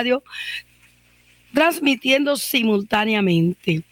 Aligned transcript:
Radio, 0.00 0.22
transmitiendo 1.52 2.36
simultáneamente. 2.36 3.82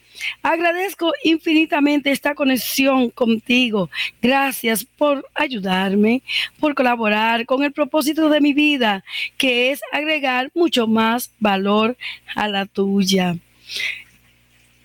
Agradezco 0.42 1.12
infinitamente 1.22 2.10
esta 2.10 2.34
conexión 2.34 3.10
contigo. 3.10 3.90
Gracias 4.22 4.84
por 4.84 5.28
ayudarme, 5.34 6.22
por 6.58 6.74
colaborar 6.74 7.44
con 7.44 7.62
el 7.62 7.72
propósito 7.72 8.30
de 8.30 8.40
mi 8.40 8.54
vida, 8.54 9.04
que 9.36 9.70
es 9.70 9.80
agregar 9.92 10.50
mucho 10.54 10.86
más 10.86 11.30
valor 11.38 11.96
a 12.34 12.48
la 12.48 12.64
tuya. 12.64 13.36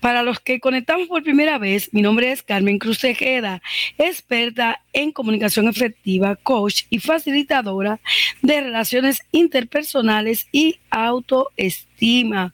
Para 0.02 0.22
los 0.22 0.42
que 0.42 0.60
conectamos 0.60 1.08
por 1.08 1.24
primera 1.24 1.58
vez, 1.58 1.90
mi 1.94 2.02
nombre 2.02 2.32
es 2.32 2.44
Carmen 2.44 2.78
Cruz 2.78 3.00
Tejeda, 3.00 3.62
experta 3.98 4.83
en 4.94 5.12
comunicación 5.12 5.68
efectiva, 5.68 6.36
coach 6.36 6.84
y 6.90 7.00
facilitadora 7.00 8.00
de 8.42 8.62
relaciones 8.62 9.24
interpersonales 9.32 10.48
y 10.52 10.80
autoestima. 10.90 12.54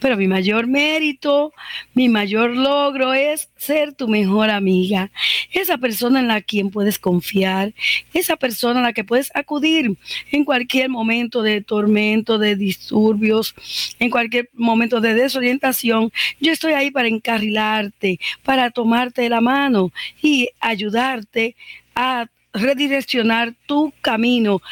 Pero 0.00 0.16
mi 0.16 0.26
mayor 0.26 0.66
mérito, 0.66 1.52
mi 1.92 2.08
mayor 2.08 2.56
logro 2.56 3.12
es 3.12 3.50
ser 3.56 3.92
tu 3.92 4.08
mejor 4.08 4.48
amiga, 4.48 5.10
esa 5.52 5.76
persona 5.76 6.20
en 6.20 6.28
la 6.28 6.40
quien 6.40 6.70
puedes 6.70 6.98
confiar, 6.98 7.74
esa 8.14 8.36
persona 8.36 8.80
a 8.80 8.82
la 8.82 8.92
que 8.94 9.04
puedes 9.04 9.30
acudir 9.34 9.94
en 10.32 10.44
cualquier 10.44 10.88
momento 10.88 11.42
de 11.42 11.60
tormento, 11.60 12.38
de 12.38 12.56
disturbios, 12.56 13.54
en 13.98 14.10
cualquier 14.10 14.48
momento 14.54 15.00
de 15.00 15.14
desorientación. 15.14 16.10
Yo 16.40 16.52
estoy 16.52 16.72
ahí 16.72 16.90
para 16.90 17.08
encarrilarte, 17.08 18.18
para 18.42 18.70
tomarte 18.70 19.22
de 19.22 19.28
la 19.28 19.42
mano 19.42 19.92
y 20.22 20.48
ayudarte 20.60 21.56
a 22.00 22.30
redireccionar 22.54 23.54
tu 23.66 23.92
camino 24.00 24.62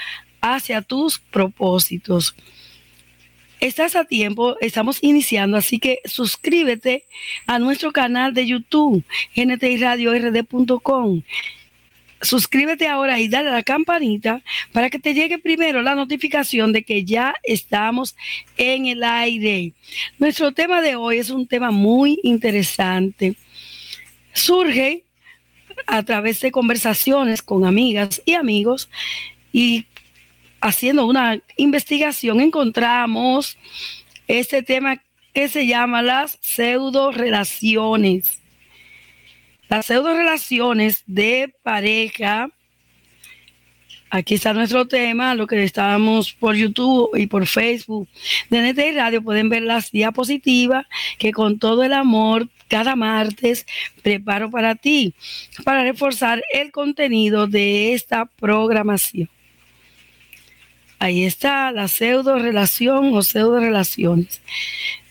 hacia 0.41 0.81
tus 0.81 1.19
propósitos. 1.19 2.35
Estás 3.61 3.97
a 3.97 4.05
tiempo, 4.05 4.57
estamos 4.61 4.99
iniciando, 5.03 5.59
así 5.59 5.79
que 5.79 6.01
suscríbete 6.07 7.05
a 7.47 7.59
nuestro 7.59 7.93
canal 7.93 8.33
de 8.33 8.47
YouTube, 8.47 9.05
ntiradiord.com. 9.37 11.23
Suscríbete 12.23 12.89
ahora 12.89 13.21
y 13.21 13.29
dale 13.29 13.51
a 13.51 13.53
la 13.53 13.63
campanita 13.63 14.43
para 14.73 14.89
que 14.89 14.99
te 14.99 15.13
llegue 15.13 15.39
primero 15.39 15.83
la 15.83 15.95
notificación 15.95 16.73
de 16.73 16.83
que 16.83 17.05
ya 17.05 17.35
estamos 17.43 18.17
en 18.57 18.87
el 18.87 19.05
aire. 19.05 19.75
Nuestro 20.19 20.53
tema 20.53 20.81
de 20.81 20.97
hoy 20.97 21.19
es 21.19 21.29
un 21.29 21.47
tema 21.47 21.71
muy 21.71 22.21
interesante. 22.23 23.35
Surge 24.33 25.05
a 25.87 26.03
través 26.03 26.41
de 26.41 26.51
conversaciones 26.53 27.43
con 27.43 27.65
amigas 27.65 28.23
y 28.25 28.35
amigos 28.35 28.89
y 29.53 29.87
haciendo 30.61 31.07
una 31.07 31.41
investigación 31.57 32.41
encontramos 32.41 33.57
este 34.27 34.63
tema 34.63 35.03
que 35.33 35.49
se 35.49 35.67
llama 35.67 36.03
las 36.03 36.39
pseudo 36.41 37.13
relaciones. 37.13 38.41
Las 39.69 39.87
pseudo 39.87 40.17
relaciones 40.17 41.05
de 41.07 41.55
pareja. 41.63 42.51
Aquí 44.11 44.35
está 44.35 44.55
nuestro 44.55 44.87
tema, 44.87 45.35
lo 45.35 45.47
que 45.47 45.63
estábamos 45.63 46.33
por 46.33 46.55
YouTube 46.55 47.11
y 47.17 47.27
por 47.27 47.47
Facebook 47.47 48.09
de 48.49 48.73
NT 48.73 48.97
Radio. 48.97 49.23
Pueden 49.23 49.51
ver 49.51 49.63
las 49.63 49.91
diapositivas 49.91 50.87
que 51.19 51.33
con 51.33 51.59
todo 51.59 51.85
el 51.85 51.93
amor 51.93 52.49
cada 52.69 52.97
martes 52.97 53.67
preparo 54.03 54.51
para 54.51 54.75
ti, 54.75 55.15
para 55.65 55.83
reforzar 55.83 56.43
el 56.53 56.71
contenido 56.71 57.47
de 57.47 57.93
esta 57.93 58.25
programación. 58.27 59.29
Ahí 60.99 61.25
está 61.25 61.71
la 61.71 61.87
pseudo 61.87 62.39
relación 62.39 63.15
o 63.15 63.23
pseudo 63.23 63.61
relaciones. 63.61 64.41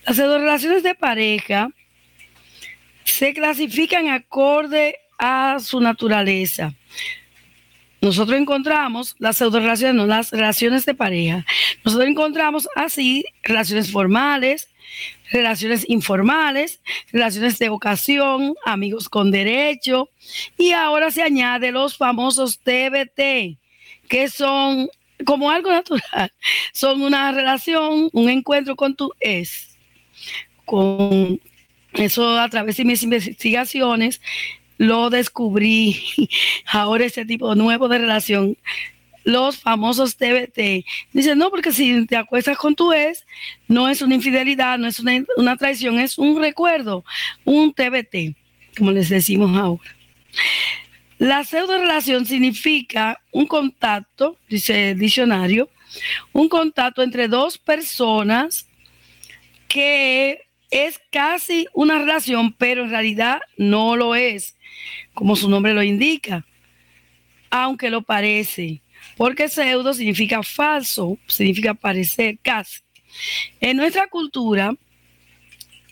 Las 0.05 0.15
pseudo 0.15 0.39
relaciones 0.39 0.83
de 0.83 0.95
pareja 0.95 1.69
se 3.03 3.33
clasifican 3.33 4.09
acorde 4.09 4.97
a 5.17 5.59
su 5.59 5.79
naturaleza. 5.79 6.73
Nosotros 8.01 8.39
encontramos 8.39 9.15
las 9.17 9.37
pseudo 9.37 9.59
relaciones, 9.59 9.95
no 9.95 10.05
las 10.05 10.31
relaciones 10.31 10.85
de 10.85 10.93
pareja. 10.93 11.45
Nosotros 11.83 12.09
encontramos 12.09 12.67
así 12.75 13.25
relaciones 13.43 13.91
formales, 13.91 14.69
relaciones 15.31 15.85
informales, 15.89 16.79
relaciones 17.11 17.57
de 17.59 17.69
vocación, 17.69 18.55
amigos 18.65 19.09
con 19.09 19.31
derecho, 19.31 20.09
y 20.57 20.71
ahora 20.71 21.11
se 21.11 21.23
añade 21.23 21.71
los 21.71 21.97
famosos 21.97 22.59
TBT, 22.59 23.57
que 24.07 24.29
son 24.29 24.89
como 25.25 25.49
algo 25.49 25.71
natural. 25.71 26.31
Son 26.73 27.01
una 27.01 27.31
relación, 27.31 28.09
un 28.13 28.29
encuentro 28.29 28.75
con 28.75 28.95
tu 28.95 29.11
ex. 29.19 29.75
Con 30.65 31.41
eso 31.93 32.37
a 32.39 32.47
través 32.49 32.77
de 32.77 32.85
mis 32.85 33.01
investigaciones 33.01 34.21
lo 34.77 35.09
descubrí. 35.09 35.99
Ahora 36.65 37.05
ese 37.05 37.25
tipo 37.25 37.55
nuevo 37.55 37.87
de 37.87 37.99
relación 37.99 38.57
los 39.27 39.57
famosos 39.57 40.15
TBT. 40.15 40.85
Dicen, 41.11 41.37
no, 41.37 41.49
porque 41.49 41.73
si 41.73 42.05
te 42.05 42.15
acuestas 42.15 42.57
con 42.57 42.75
tu 42.75 42.93
ex, 42.93 43.25
no 43.67 43.89
es 43.89 44.01
una 44.01 44.15
infidelidad, 44.15 44.77
no 44.77 44.87
es 44.87 45.01
una, 45.01 45.21
una 45.35 45.57
traición, 45.57 45.99
es 45.99 46.17
un 46.17 46.39
recuerdo, 46.39 47.03
un 47.43 47.73
TBT, 47.73 48.37
como 48.77 48.91
les 48.91 49.09
decimos 49.09 49.57
ahora. 49.57 49.93
La 51.17 51.43
pseudo 51.43 51.77
relación 51.77 52.25
significa 52.25 53.19
un 53.33 53.47
contacto, 53.47 54.37
dice 54.47 54.91
el 54.91 54.99
diccionario, 54.99 55.69
un 56.31 56.47
contacto 56.47 57.03
entre 57.03 57.27
dos 57.27 57.57
personas 57.57 58.65
que 59.67 60.46
es 60.71 60.99
casi 61.11 61.67
una 61.73 61.99
relación, 61.99 62.53
pero 62.53 62.83
en 62.83 62.89
realidad 62.89 63.41
no 63.57 63.95
lo 63.95 64.15
es, 64.15 64.57
como 65.13 65.35
su 65.35 65.49
nombre 65.49 65.73
lo 65.73 65.83
indica, 65.83 66.45
aunque 67.49 67.89
lo 67.89 68.01
parece, 68.01 68.81
porque 69.15 69.49
pseudo 69.49 69.93
significa 69.93 70.43
falso, 70.43 71.17
significa 71.27 71.73
parecer 71.73 72.37
casi. 72.41 72.81
En 73.61 73.77
nuestra 73.77 74.07
cultura, 74.07 74.73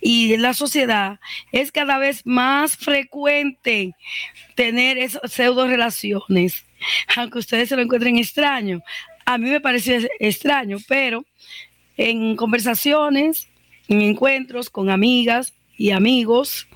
y 0.02 0.34
en 0.34 0.44
la 0.44 0.54
sociedad 0.54 1.20
es 1.52 1.72
cada 1.72 1.98
vez 1.98 2.22
más 2.26 2.78
frecuente 2.78 3.96
tener 4.54 5.00
esas 5.00 5.32
pseudo 5.32 5.68
relaciones, 5.68 6.64
aunque 7.16 7.40
ustedes 7.40 7.70
se 7.70 7.76
lo 7.76 7.82
encuentren 7.82 8.20
extraño. 8.20 8.84
A 9.26 9.40
mí 9.40 9.50
me 9.50 9.60
parece 9.60 10.08
extraño, 10.20 10.78
pero 10.88 11.26
en 11.98 12.36
conversaciones, 12.36 13.50
en 13.88 14.02
encuentros 14.02 14.70
con 14.70 14.90
amigas 14.90 15.54
y 15.78 15.92
amigos, 15.92 16.68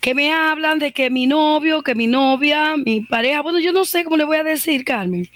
que 0.00 0.14
me 0.14 0.32
hablan 0.32 0.78
de 0.78 0.92
que 0.92 1.10
mi 1.10 1.26
novio, 1.26 1.82
que 1.82 1.94
mi 1.94 2.06
novia, 2.06 2.76
mi 2.76 3.02
pareja, 3.02 3.42
bueno, 3.42 3.58
yo 3.60 3.72
no 3.72 3.84
sé 3.84 4.02
cómo 4.02 4.16
le 4.16 4.24
voy 4.24 4.38
a 4.38 4.44
decir, 4.44 4.82
Carmen. 4.84 5.28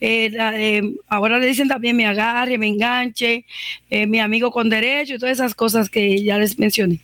Eh, 0.00 0.30
eh, 0.36 0.82
ahora 1.08 1.38
le 1.38 1.46
dicen 1.46 1.68
también 1.68 1.96
me 1.96 2.06
agarre, 2.06 2.58
me 2.58 2.68
enganche, 2.68 3.46
eh, 3.88 4.06
mi 4.06 4.20
amigo 4.20 4.50
con 4.50 4.68
derecho 4.68 5.14
y 5.14 5.18
todas 5.18 5.32
esas 5.32 5.54
cosas 5.54 5.88
que 5.88 6.22
ya 6.22 6.38
les 6.38 6.58
mencioné. 6.58 7.00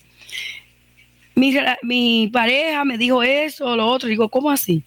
Mi, 1.35 1.55
mi 1.83 2.29
pareja 2.33 2.85
me 2.85 2.99
dijo 2.99 3.23
eso 3.23 3.67
o 3.67 3.77
lo 3.77 3.87
otro, 3.87 4.09
digo, 4.09 4.29
¿cómo 4.29 4.51
así? 4.51 4.83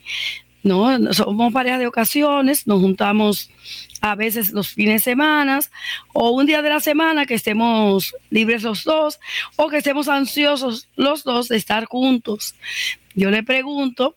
No, 0.62 1.14
somos 1.14 1.54
pareja 1.54 1.80
de 1.80 1.88
ocasiones, 1.88 2.68
nos 2.68 2.82
juntamos 2.82 3.50
a 4.02 4.16
veces 4.16 4.52
los 4.52 4.70
fines 4.70 5.04
de 5.04 5.12
semana 5.12 5.60
o 6.14 6.32
un 6.32 6.46
día 6.46 6.62
de 6.62 6.70
la 6.70 6.80
semana 6.80 7.26
que 7.26 7.36
estemos 7.36 8.16
libres 8.30 8.64
los 8.64 8.84
dos 8.84 9.20
o 9.56 9.70
que 9.70 9.78
estemos 9.78 10.08
ansiosos 10.08 10.88
los 10.96 11.24
dos 11.24 11.48
de 11.48 11.58
estar 11.58 11.86
juntos. 11.86 12.56
Yo 13.16 13.32
le 13.32 13.44
pregunto, 13.44 14.16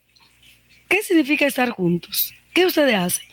¿qué 0.88 1.02
significa 1.02 1.46
estar 1.46 1.70
juntos? 1.70 2.34
¿Qué 2.52 2.66
ustedes 2.66 2.94
hacen? 2.94 3.24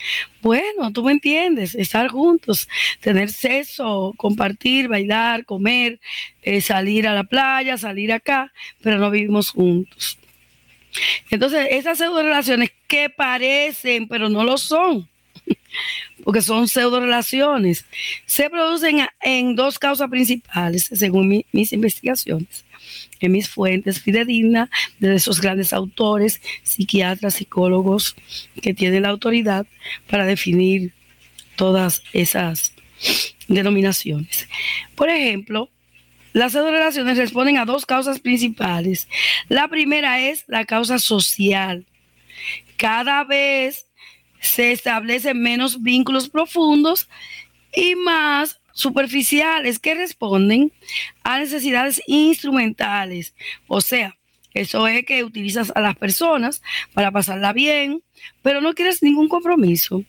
Bueno, 0.41 0.93
tú 0.93 1.03
me 1.03 1.11
entiendes, 1.11 1.75
estar 1.75 2.07
juntos, 2.07 2.69
tener 3.01 3.29
sexo, 3.29 4.13
compartir, 4.15 4.87
bailar, 4.87 5.43
comer, 5.43 5.99
eh, 6.41 6.61
salir 6.61 7.05
a 7.05 7.13
la 7.13 7.25
playa, 7.25 7.77
salir 7.77 8.13
acá, 8.13 8.53
pero 8.81 8.97
no 8.97 9.11
vivimos 9.11 9.49
juntos. 9.49 10.17
Entonces, 11.29 11.67
esas 11.71 11.97
pseudo 11.97 12.23
relaciones 12.23 12.71
que 12.87 13.09
parecen, 13.09 14.07
pero 14.07 14.29
no 14.29 14.45
lo 14.45 14.57
son, 14.57 15.08
porque 16.23 16.41
son 16.41 16.67
pseudo 16.67 16.99
relaciones, 16.99 17.85
se 18.25 18.49
producen 18.49 19.07
en 19.21 19.55
dos 19.55 19.79
causas 19.79 20.09
principales, 20.09 20.89
según 20.93 21.43
mis 21.51 21.73
investigaciones, 21.73 22.65
en 23.19 23.31
mis 23.31 23.49
fuentes 23.49 24.01
fidedignas 24.01 24.69
de 24.99 25.15
esos 25.15 25.41
grandes 25.41 25.73
autores, 25.73 26.41
psiquiatras, 26.63 27.35
psicólogos, 27.35 28.15
que 28.61 28.73
tienen 28.73 29.03
la 29.03 29.09
autoridad 29.09 29.65
para 30.09 30.25
definir 30.25 30.93
todas 31.55 32.01
esas 32.13 32.73
denominaciones. 33.47 34.47
Por 34.95 35.09
ejemplo, 35.09 35.69
las 36.33 36.53
relaciones 36.53 37.17
responden 37.17 37.57
a 37.57 37.65
dos 37.65 37.85
causas 37.85 38.19
principales. 38.19 39.07
La 39.47 39.67
primera 39.67 40.21
es 40.21 40.43
la 40.47 40.65
causa 40.65 40.99
social. 40.99 41.85
Cada 42.77 43.23
vez 43.23 43.88
se 44.41 44.71
establecen 44.71 45.41
menos 45.41 45.81
vínculos 45.81 46.29
profundos 46.29 47.07
y 47.75 47.95
más 47.95 48.59
superficiales 48.73 49.79
que 49.79 49.95
responden 49.95 50.71
a 51.23 51.39
necesidades 51.39 52.01
instrumentales. 52.07 53.35
O 53.67 53.81
sea, 53.81 54.15
eso 54.53 54.87
es 54.87 55.05
que 55.05 55.23
utilizas 55.23 55.71
a 55.75 55.81
las 55.81 55.95
personas 55.95 56.61
para 56.93 57.11
pasarla 57.11 57.53
bien, 57.53 58.01
pero 58.41 58.61
no 58.61 58.73
quieres 58.73 59.03
ningún 59.03 59.27
compromiso. 59.27 60.03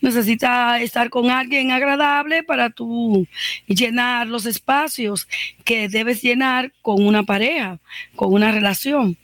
Necesitas 0.00 0.82
estar 0.82 1.10
con 1.10 1.30
alguien 1.30 1.70
agradable 1.70 2.42
para 2.42 2.70
tú 2.70 3.26
llenar 3.66 4.26
los 4.26 4.46
espacios 4.46 5.28
que 5.64 5.88
debes 5.88 6.22
llenar 6.22 6.72
con 6.82 7.06
una 7.06 7.22
pareja, 7.22 7.78
con 8.16 8.32
una 8.32 8.52
relación. 8.52 9.16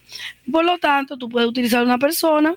Por 0.51 0.65
lo 0.65 0.79
tanto, 0.79 1.17
tú 1.17 1.29
puedes 1.29 1.49
utilizar 1.49 1.83
una 1.83 1.99
persona 1.99 2.55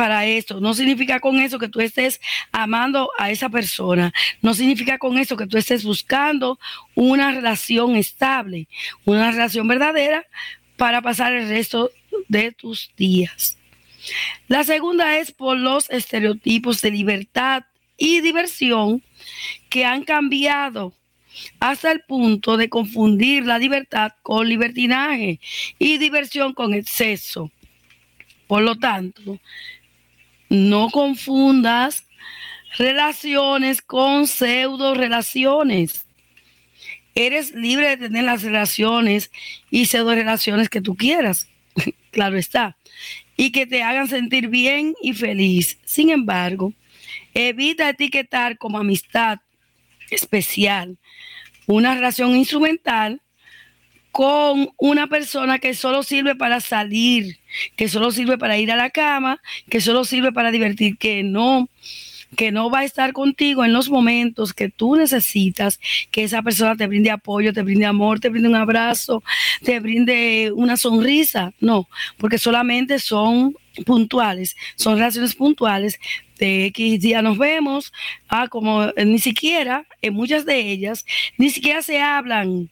para 0.00 0.24
esto. 0.24 0.60
No 0.62 0.72
significa 0.72 1.20
con 1.20 1.40
eso 1.40 1.58
que 1.58 1.68
tú 1.68 1.78
estés 1.78 2.22
amando 2.52 3.10
a 3.18 3.30
esa 3.30 3.50
persona. 3.50 4.14
No 4.40 4.54
significa 4.54 4.96
con 4.96 5.18
eso 5.18 5.36
que 5.36 5.46
tú 5.46 5.58
estés 5.58 5.84
buscando 5.84 6.58
una 6.94 7.32
relación 7.32 7.96
estable, 7.96 8.66
una 9.04 9.30
relación 9.30 9.68
verdadera 9.68 10.24
para 10.78 11.02
pasar 11.02 11.34
el 11.34 11.50
resto 11.50 11.90
de 12.28 12.50
tus 12.50 12.90
días. 12.96 13.58
La 14.48 14.64
segunda 14.64 15.18
es 15.18 15.32
por 15.32 15.58
los 15.58 15.90
estereotipos 15.90 16.80
de 16.80 16.92
libertad 16.92 17.64
y 17.98 18.22
diversión 18.22 19.02
que 19.68 19.84
han 19.84 20.04
cambiado 20.04 20.94
hasta 21.58 21.92
el 21.92 22.00
punto 22.08 22.56
de 22.56 22.70
confundir 22.70 23.44
la 23.44 23.58
libertad 23.58 24.12
con 24.22 24.48
libertinaje 24.48 25.40
y 25.78 25.98
diversión 25.98 26.54
con 26.54 26.72
exceso. 26.72 27.50
Por 28.46 28.62
lo 28.62 28.76
tanto, 28.76 29.38
no 30.50 30.90
confundas 30.90 32.06
relaciones 32.76 33.80
con 33.80 34.26
pseudo 34.26 34.94
relaciones. 34.94 36.06
Eres 37.14 37.54
libre 37.54 37.88
de 37.88 38.08
tener 38.08 38.24
las 38.24 38.42
relaciones 38.42 39.30
y 39.70 39.86
pseudo 39.86 40.14
relaciones 40.14 40.68
que 40.68 40.80
tú 40.80 40.96
quieras, 40.96 41.48
claro 42.10 42.36
está, 42.36 42.76
y 43.36 43.52
que 43.52 43.66
te 43.66 43.82
hagan 43.82 44.08
sentir 44.08 44.48
bien 44.48 44.94
y 45.00 45.14
feliz. 45.14 45.78
Sin 45.84 46.10
embargo, 46.10 46.72
evita 47.32 47.88
etiquetar 47.88 48.58
como 48.58 48.78
amistad 48.78 49.38
especial 50.10 50.98
una 51.66 51.94
relación 51.94 52.36
instrumental 52.36 53.22
con 54.12 54.70
una 54.76 55.06
persona 55.06 55.58
que 55.58 55.74
solo 55.74 56.02
sirve 56.02 56.34
para 56.34 56.60
salir, 56.60 57.38
que 57.76 57.88
solo 57.88 58.10
sirve 58.10 58.38
para 58.38 58.58
ir 58.58 58.72
a 58.72 58.76
la 58.76 58.90
cama, 58.90 59.40
que 59.68 59.80
solo 59.80 60.04
sirve 60.04 60.32
para 60.32 60.50
divertir, 60.50 60.98
que 60.98 61.22
no 61.22 61.68
que 62.36 62.52
no 62.52 62.70
va 62.70 62.80
a 62.80 62.84
estar 62.84 63.12
contigo 63.12 63.64
en 63.64 63.72
los 63.72 63.90
momentos 63.90 64.54
que 64.54 64.68
tú 64.68 64.96
necesitas 64.96 65.80
que 66.10 66.24
esa 66.24 66.42
persona 66.42 66.76
te 66.76 66.86
brinde 66.86 67.10
apoyo, 67.10 67.52
te 67.52 67.62
brinde 67.62 67.86
amor, 67.86 68.20
te 68.20 68.28
brinde 68.28 68.48
un 68.48 68.54
abrazo, 68.54 69.22
te 69.64 69.80
brinde 69.80 70.52
una 70.54 70.76
sonrisa. 70.76 71.52
No, 71.60 71.88
porque 72.18 72.38
solamente 72.38 72.98
son 72.98 73.56
puntuales, 73.84 74.56
son 74.76 74.96
relaciones 74.96 75.34
puntuales 75.34 75.98
de 76.38 76.66
X 76.66 77.00
día 77.00 77.20
nos 77.20 77.36
vemos, 77.36 77.92
ah, 78.28 78.48
como 78.48 78.86
ni 79.04 79.18
siquiera, 79.18 79.86
en 80.00 80.14
muchas 80.14 80.46
de 80.46 80.70
ellas, 80.70 81.04
ni 81.36 81.50
siquiera 81.50 81.82
se 81.82 82.00
hablan 82.00 82.70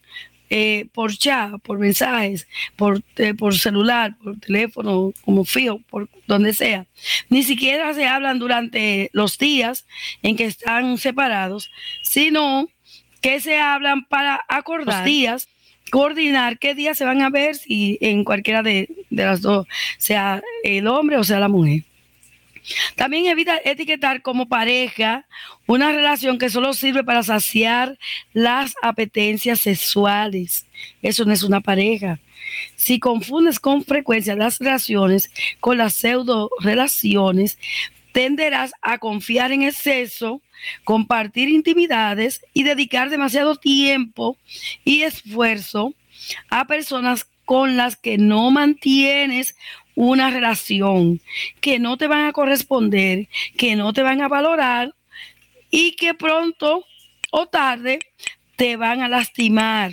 eh, 0.50 0.87
por 0.93 1.12
chat, 1.17 1.61
por 1.62 1.79
mensajes, 1.79 2.47
por, 2.77 3.03
eh, 3.17 3.35
por 3.35 3.56
celular, 3.56 4.17
por 4.23 4.39
teléfono, 4.39 5.12
como 5.25 5.45
fijo, 5.45 5.81
por 5.91 6.09
donde 6.27 6.55
sea. 6.55 6.87
Ni 7.29 7.43
siquiera 7.43 7.93
se 7.95 8.06
hablan 8.06 8.39
durante 8.39 9.11
los 9.12 9.39
días 9.39 9.87
en 10.23 10.37
que 10.37 10.45
están 10.45 10.99
separados, 10.99 11.71
sino 12.03 12.69
que 13.21 13.41
se 13.41 13.59
hablan 13.59 14.05
para 14.05 14.41
acordar 14.49 15.05
días, 15.05 15.49
coordinar 15.91 16.59
qué 16.59 16.75
días 16.75 16.99
se 16.99 17.05
van 17.05 17.23
a 17.23 17.31
ver 17.31 17.56
si 17.56 17.99
en 18.01 18.25
cualquiera 18.25 18.62
de, 18.62 18.89
de 19.11 19.25
las 19.25 19.41
dos, 19.41 19.67
sea 19.99 20.43
el 20.62 20.87
hombre 20.87 21.17
o 21.17 21.25
sea 21.25 21.41
la 21.41 21.49
mujer. 21.49 21.88
También 22.97 23.26
evita 23.26 23.59
etiquetar 23.65 24.23
como 24.23 24.49
pareja 24.49 25.26
una 25.67 25.93
relación 25.93 26.38
que 26.38 26.50
solo 26.50 26.73
sirve 26.73 27.05
para 27.05 27.23
saciar 27.23 27.99
las 28.32 28.75
apetencias 28.82 29.61
sexuales. 29.61 30.67
Eso 31.03 31.25
no 31.25 31.32
es 31.32 31.43
una 31.43 31.61
pareja. 31.61 32.19
Si 32.76 32.99
confundes 32.99 33.61
con 33.61 33.85
frecuencia 33.85 34.35
las 34.37 34.59
relaciones 34.59 35.31
con 35.61 35.79
las 35.79 35.94
pseudo 35.94 36.50
relaciones, 36.61 37.59
tenderás 38.12 38.73
a 38.82 38.99
confiar 38.99 39.53
en 39.53 39.62
exceso, 39.62 40.43
compartir 40.85 41.49
intimidades 41.49 42.41
y 42.53 42.62
dedicar 42.62 43.11
demasiado 43.11 43.56
tiempo 43.56 44.37
y 44.85 45.03
esfuerzo 45.03 45.94
a 46.50 46.67
personas 46.67 47.26
con 47.44 47.76
las 47.76 47.97
que 47.97 48.19
no 48.19 48.50
mantienes 48.50 49.56
una 49.99 50.31
relación, 50.31 51.21
que 51.61 51.81
no 51.81 51.97
te 51.97 52.06
van 52.06 52.27
a 52.27 52.33
corresponder, 52.33 53.27
que 53.56 53.75
no 53.75 53.93
te 53.93 54.05
van 54.05 54.23
a 54.23 54.29
valorar 54.29 54.95
y 55.71 55.97
que 55.97 56.15
pronto 56.15 56.87
o 57.33 57.47
tarde 57.49 57.99
te 58.55 58.77
van 58.77 59.03
a 59.03 59.09
lastimar, 59.09 59.91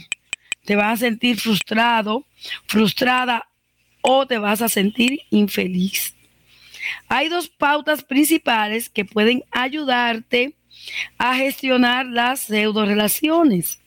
te 0.63 0.75
van 0.75 0.91
a 0.91 0.97
sentir 0.97 1.39
frustrado, 1.39 2.23
frustrada 2.67 3.47
o 4.01 4.27
te 4.27 4.37
vas 4.37 4.61
a 4.61 4.69
sentir 4.69 5.21
infeliz. 5.31 6.13
Hay 7.07 7.27
dos 7.27 7.49
pautas 7.49 8.03
principales 8.03 8.89
que 8.89 9.05
pueden 9.05 9.43
ayudarte 9.49 10.53
a 11.17 11.35
gestionar 11.35 12.05
las 12.05 12.41
pseudo 12.41 12.85
relaciones. 12.85 13.79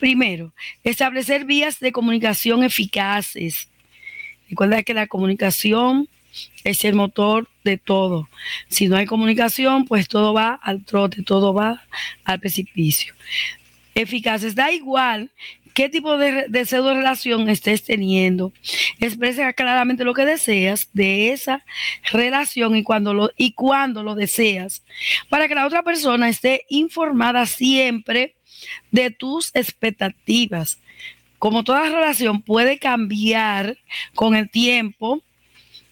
Primero, 0.00 0.52
establecer 0.82 1.44
vías 1.44 1.78
de 1.78 1.92
comunicación 1.92 2.64
eficaces. 2.64 3.68
Recuerda 4.52 4.82
que 4.82 4.92
la 4.92 5.06
comunicación 5.06 6.10
es 6.62 6.84
el 6.84 6.94
motor 6.94 7.48
de 7.64 7.78
todo. 7.78 8.28
Si 8.68 8.86
no 8.86 8.98
hay 8.98 9.06
comunicación, 9.06 9.86
pues 9.86 10.08
todo 10.08 10.34
va 10.34 10.60
al 10.62 10.84
trote, 10.84 11.22
todo 11.22 11.54
va 11.54 11.82
al 12.24 12.38
precipicio. 12.38 13.14
Eficaces, 13.94 14.54
da 14.54 14.70
igual 14.70 15.30
qué 15.72 15.88
tipo 15.88 16.18
de 16.18 16.48
deseo 16.50 16.84
de 16.84 16.92
relación 16.92 17.48
estés 17.48 17.82
teniendo. 17.82 18.52
Expresa 19.00 19.54
claramente 19.54 20.04
lo 20.04 20.12
que 20.12 20.26
deseas 20.26 20.90
de 20.92 21.32
esa 21.32 21.64
relación 22.12 22.76
y 22.76 22.82
cuando 22.82 23.14
lo, 23.14 23.30
y 23.38 23.52
cuando 23.52 24.02
lo 24.02 24.14
deseas, 24.14 24.82
para 25.30 25.48
que 25.48 25.54
la 25.54 25.66
otra 25.66 25.82
persona 25.82 26.28
esté 26.28 26.66
informada 26.68 27.46
siempre 27.46 28.34
de 28.90 29.10
tus 29.10 29.50
expectativas 29.54 30.76
como 31.42 31.64
toda 31.64 31.88
relación 31.88 32.40
puede 32.40 32.78
cambiar 32.78 33.76
con 34.14 34.36
el 34.36 34.48
tiempo 34.48 35.24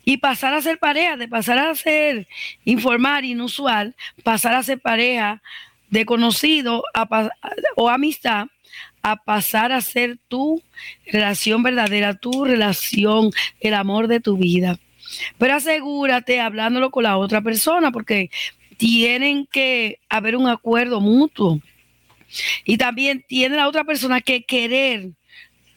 y 0.04 0.18
pasar 0.18 0.54
a 0.54 0.62
ser 0.62 0.78
pareja, 0.78 1.16
de 1.16 1.26
pasar 1.26 1.58
a 1.58 1.74
ser 1.74 2.28
informar 2.64 3.24
inusual, 3.24 3.96
pasar 4.22 4.54
a 4.54 4.62
ser 4.62 4.78
pareja 4.78 5.42
de 5.88 6.06
conocido 6.06 6.84
o 7.74 7.88
amistad, 7.88 8.46
a 9.02 9.16
pasar 9.16 9.72
a 9.72 9.80
ser 9.80 10.18
tu 10.28 10.62
relación 11.04 11.64
verdadera, 11.64 12.14
tu 12.14 12.44
relación, 12.44 13.32
el 13.58 13.74
amor 13.74 14.06
de 14.06 14.20
tu 14.20 14.36
vida. 14.36 14.78
Pero 15.36 15.56
asegúrate 15.56 16.40
hablándolo 16.40 16.92
con 16.92 17.02
la 17.02 17.16
otra 17.16 17.40
persona 17.40 17.90
porque 17.90 18.30
tienen 18.76 19.48
que 19.50 19.98
haber 20.08 20.36
un 20.36 20.48
acuerdo 20.48 21.00
mutuo. 21.00 21.60
Y 22.64 22.76
también 22.76 23.24
tiene 23.26 23.56
la 23.56 23.66
otra 23.66 23.82
persona 23.82 24.20
que 24.20 24.44
querer 24.44 25.10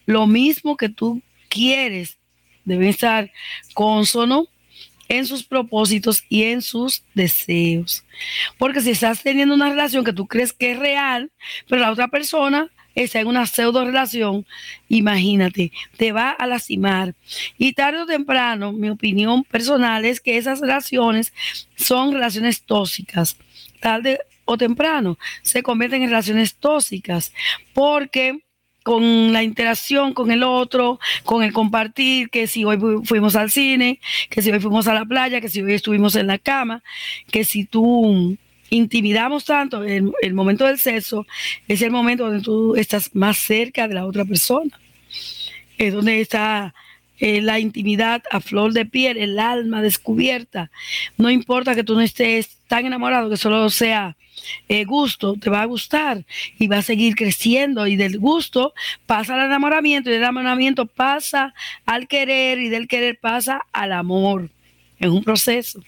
lo 0.05 0.27
mismo 0.27 0.77
que 0.77 0.89
tú 0.89 1.21
quieres 1.49 2.17
debe 2.65 2.89
estar 2.89 3.31
consono 3.73 4.47
en 5.09 5.25
sus 5.25 5.43
propósitos 5.43 6.23
y 6.29 6.43
en 6.43 6.61
sus 6.61 7.03
deseos. 7.13 8.03
Porque 8.57 8.81
si 8.81 8.91
estás 8.91 9.21
teniendo 9.21 9.53
una 9.53 9.69
relación 9.69 10.03
que 10.03 10.13
tú 10.13 10.27
crees 10.27 10.53
que 10.53 10.71
es 10.71 10.79
real, 10.79 11.31
pero 11.67 11.81
la 11.81 11.91
otra 11.91 12.07
persona 12.07 12.71
está 12.95 13.19
en 13.19 13.27
una 13.27 13.45
pseudo 13.45 13.85
relación, 13.85 14.45
imagínate, 14.87 15.71
te 15.97 16.11
va 16.11 16.29
a 16.31 16.47
lastimar. 16.47 17.15
Y 17.57 17.73
tarde 17.73 18.01
o 18.01 18.05
temprano, 18.05 18.71
mi 18.71 18.89
opinión 18.89 19.43
personal 19.43 20.05
es 20.05 20.19
que 20.19 20.37
esas 20.37 20.61
relaciones 20.61 21.33
son 21.75 22.13
relaciones 22.13 22.63
tóxicas. 22.63 23.37
Tarde 23.79 24.19
o 24.45 24.57
temprano 24.57 25.17
se 25.41 25.63
convierten 25.63 26.03
en 26.03 26.09
relaciones 26.09 26.55
tóxicas 26.55 27.33
porque 27.73 28.43
con 28.83 29.33
la 29.33 29.43
interacción 29.43 30.13
con 30.13 30.29
el 30.31 30.43
otro, 30.43 30.99
con 31.23 31.43
el 31.43 31.53
compartir, 31.53 32.29
que 32.29 32.47
si 32.47 32.65
hoy 32.65 32.77
fuimos 33.05 33.35
al 33.35 33.49
cine, 33.49 33.99
que 34.29 34.41
si 34.41 34.51
hoy 34.51 34.59
fuimos 34.59 34.87
a 34.87 34.93
la 34.93 35.05
playa, 35.05 35.41
que 35.41 35.49
si 35.49 35.61
hoy 35.61 35.73
estuvimos 35.73 36.15
en 36.15 36.27
la 36.27 36.37
cama, 36.37 36.83
que 37.31 37.45
si 37.45 37.65
tú 37.65 38.37
intimidamos 38.69 39.45
tanto, 39.45 39.83
el, 39.83 40.11
el 40.21 40.33
momento 40.33 40.65
del 40.65 40.79
sexo 40.79 41.25
es 41.67 41.81
el 41.81 41.91
momento 41.91 42.25
donde 42.25 42.41
tú 42.43 42.75
estás 42.75 43.15
más 43.15 43.37
cerca 43.37 43.87
de 43.87 43.93
la 43.93 44.05
otra 44.05 44.25
persona, 44.25 44.79
es 45.77 45.93
donde 45.93 46.21
está 46.21 46.73
eh, 47.25 47.39
la 47.39 47.57
intimidad 47.57 48.21
a 48.31 48.41
flor 48.41 48.73
de 48.73 48.85
piel, 48.85 49.15
el 49.15 49.39
alma 49.39 49.81
descubierta. 49.81 50.69
No 51.17 51.31
importa 51.31 51.73
que 51.73 51.85
tú 51.85 51.95
no 51.95 52.01
estés 52.01 52.57
tan 52.67 52.85
enamorado 52.85 53.29
que 53.29 53.37
solo 53.37 53.69
sea 53.69 54.17
eh, 54.67 54.83
gusto, 54.83 55.35
te 55.39 55.49
va 55.49 55.61
a 55.61 55.65
gustar 55.65 56.25
y 56.59 56.67
va 56.67 56.79
a 56.79 56.81
seguir 56.81 57.15
creciendo 57.15 57.87
y 57.87 57.95
del 57.95 58.19
gusto 58.19 58.73
pasa 59.05 59.35
al 59.35 59.45
enamoramiento 59.45 60.09
y 60.09 60.13
del 60.13 60.23
enamoramiento 60.23 60.85
pasa 60.85 61.53
al 61.85 62.09
querer 62.09 62.59
y 62.59 62.67
del 62.67 62.89
querer 62.89 63.17
pasa 63.21 63.61
al 63.71 63.93
amor. 63.93 64.49
Es 64.99 65.07
un 65.07 65.23
proceso. 65.23 65.81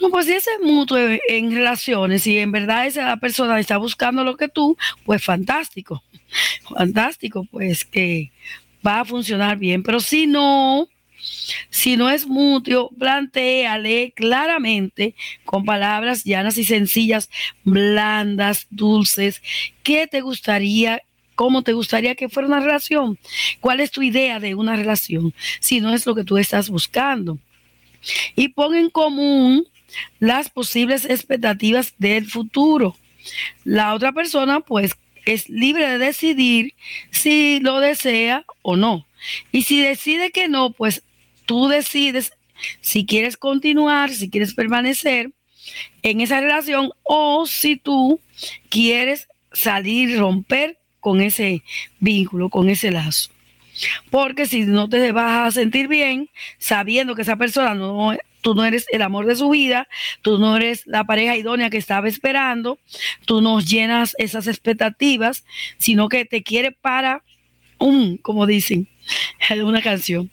No, 0.00 0.10
pues 0.10 0.26
si 0.26 0.32
ese 0.32 0.50
es 0.58 0.60
mutuo 0.60 0.98
en 0.98 1.52
relaciones 1.52 2.26
y 2.26 2.38
en 2.38 2.50
verdad 2.50 2.88
esa 2.88 3.16
persona 3.18 3.60
está 3.60 3.76
buscando 3.76 4.24
lo 4.24 4.36
que 4.36 4.48
tú, 4.48 4.76
pues 5.04 5.22
fantástico, 5.22 6.02
fantástico, 6.68 7.46
pues 7.48 7.84
que 7.84 8.32
va 8.86 9.00
a 9.00 9.04
funcionar 9.04 9.58
bien. 9.58 9.82
Pero 9.82 10.00
si 10.00 10.26
no, 10.26 10.88
si 11.70 11.96
no 11.96 12.10
es 12.10 12.26
mutuo, 12.26 12.90
planteale 12.98 14.12
claramente 14.14 15.14
con 15.44 15.64
palabras 15.64 16.24
llanas 16.24 16.58
y 16.58 16.64
sencillas, 16.64 17.30
blandas, 17.64 18.66
dulces, 18.70 19.42
qué 19.82 20.06
te 20.06 20.20
gustaría 20.20 21.02
cómo 21.34 21.62
te 21.62 21.74
gustaría 21.74 22.14
que 22.14 22.30
fuera 22.30 22.48
una 22.48 22.60
relación, 22.60 23.18
cuál 23.60 23.80
es 23.80 23.90
tu 23.90 24.00
idea 24.02 24.40
de 24.40 24.54
una 24.54 24.74
relación, 24.74 25.34
si 25.60 25.82
no 25.82 25.92
es 25.92 26.06
lo 26.06 26.14
que 26.14 26.24
tú 26.24 26.38
estás 26.38 26.70
buscando. 26.70 27.38
Y 28.34 28.48
pon 28.48 28.74
en 28.74 28.88
común 28.88 29.66
las 30.18 30.48
posibles 30.48 31.04
expectativas 31.04 31.94
del 31.98 32.26
futuro. 32.26 32.96
La 33.64 33.94
otra 33.94 34.12
persona 34.12 34.60
pues 34.60 34.96
es 35.26 35.48
libre 35.50 35.86
de 35.88 35.98
decidir 35.98 36.72
si 37.10 37.60
lo 37.60 37.80
desea 37.80 38.44
o 38.62 38.76
no. 38.76 39.06
Y 39.52 39.62
si 39.62 39.82
decide 39.82 40.30
que 40.30 40.48
no, 40.48 40.70
pues 40.70 41.02
tú 41.44 41.68
decides 41.68 42.32
si 42.80 43.04
quieres 43.04 43.36
continuar, 43.36 44.10
si 44.10 44.30
quieres 44.30 44.54
permanecer 44.54 45.30
en 46.02 46.20
esa 46.20 46.40
relación 46.40 46.92
o 47.02 47.46
si 47.46 47.76
tú 47.76 48.20
quieres 48.70 49.28
salir, 49.52 50.18
romper 50.18 50.78
con 51.00 51.20
ese 51.20 51.62
vínculo, 51.98 52.48
con 52.48 52.70
ese 52.70 52.90
lazo. 52.90 53.30
Porque 54.10 54.46
si 54.46 54.62
no 54.62 54.88
te 54.88 55.12
vas 55.12 55.48
a 55.48 55.50
sentir 55.50 55.88
bien 55.88 56.30
sabiendo 56.58 57.14
que 57.14 57.22
esa 57.22 57.36
persona 57.36 57.74
no, 57.74 58.16
tú 58.40 58.54
no 58.54 58.64
eres 58.64 58.86
el 58.92 59.02
amor 59.02 59.26
de 59.26 59.36
su 59.36 59.50
vida, 59.50 59.88
tú 60.22 60.38
no 60.38 60.56
eres 60.56 60.86
la 60.86 61.04
pareja 61.04 61.36
idónea 61.36 61.68
que 61.68 61.78
estaba 61.78 62.08
esperando, 62.08 62.78
tú 63.24 63.40
no 63.40 63.60
llenas 63.60 64.14
esas 64.18 64.46
expectativas, 64.46 65.44
sino 65.78 66.08
que 66.08 66.24
te 66.24 66.42
quiere 66.42 66.72
para 66.72 67.22
un, 67.78 68.16
como 68.18 68.46
dicen, 68.46 68.88
una 69.64 69.82
canción. 69.82 70.30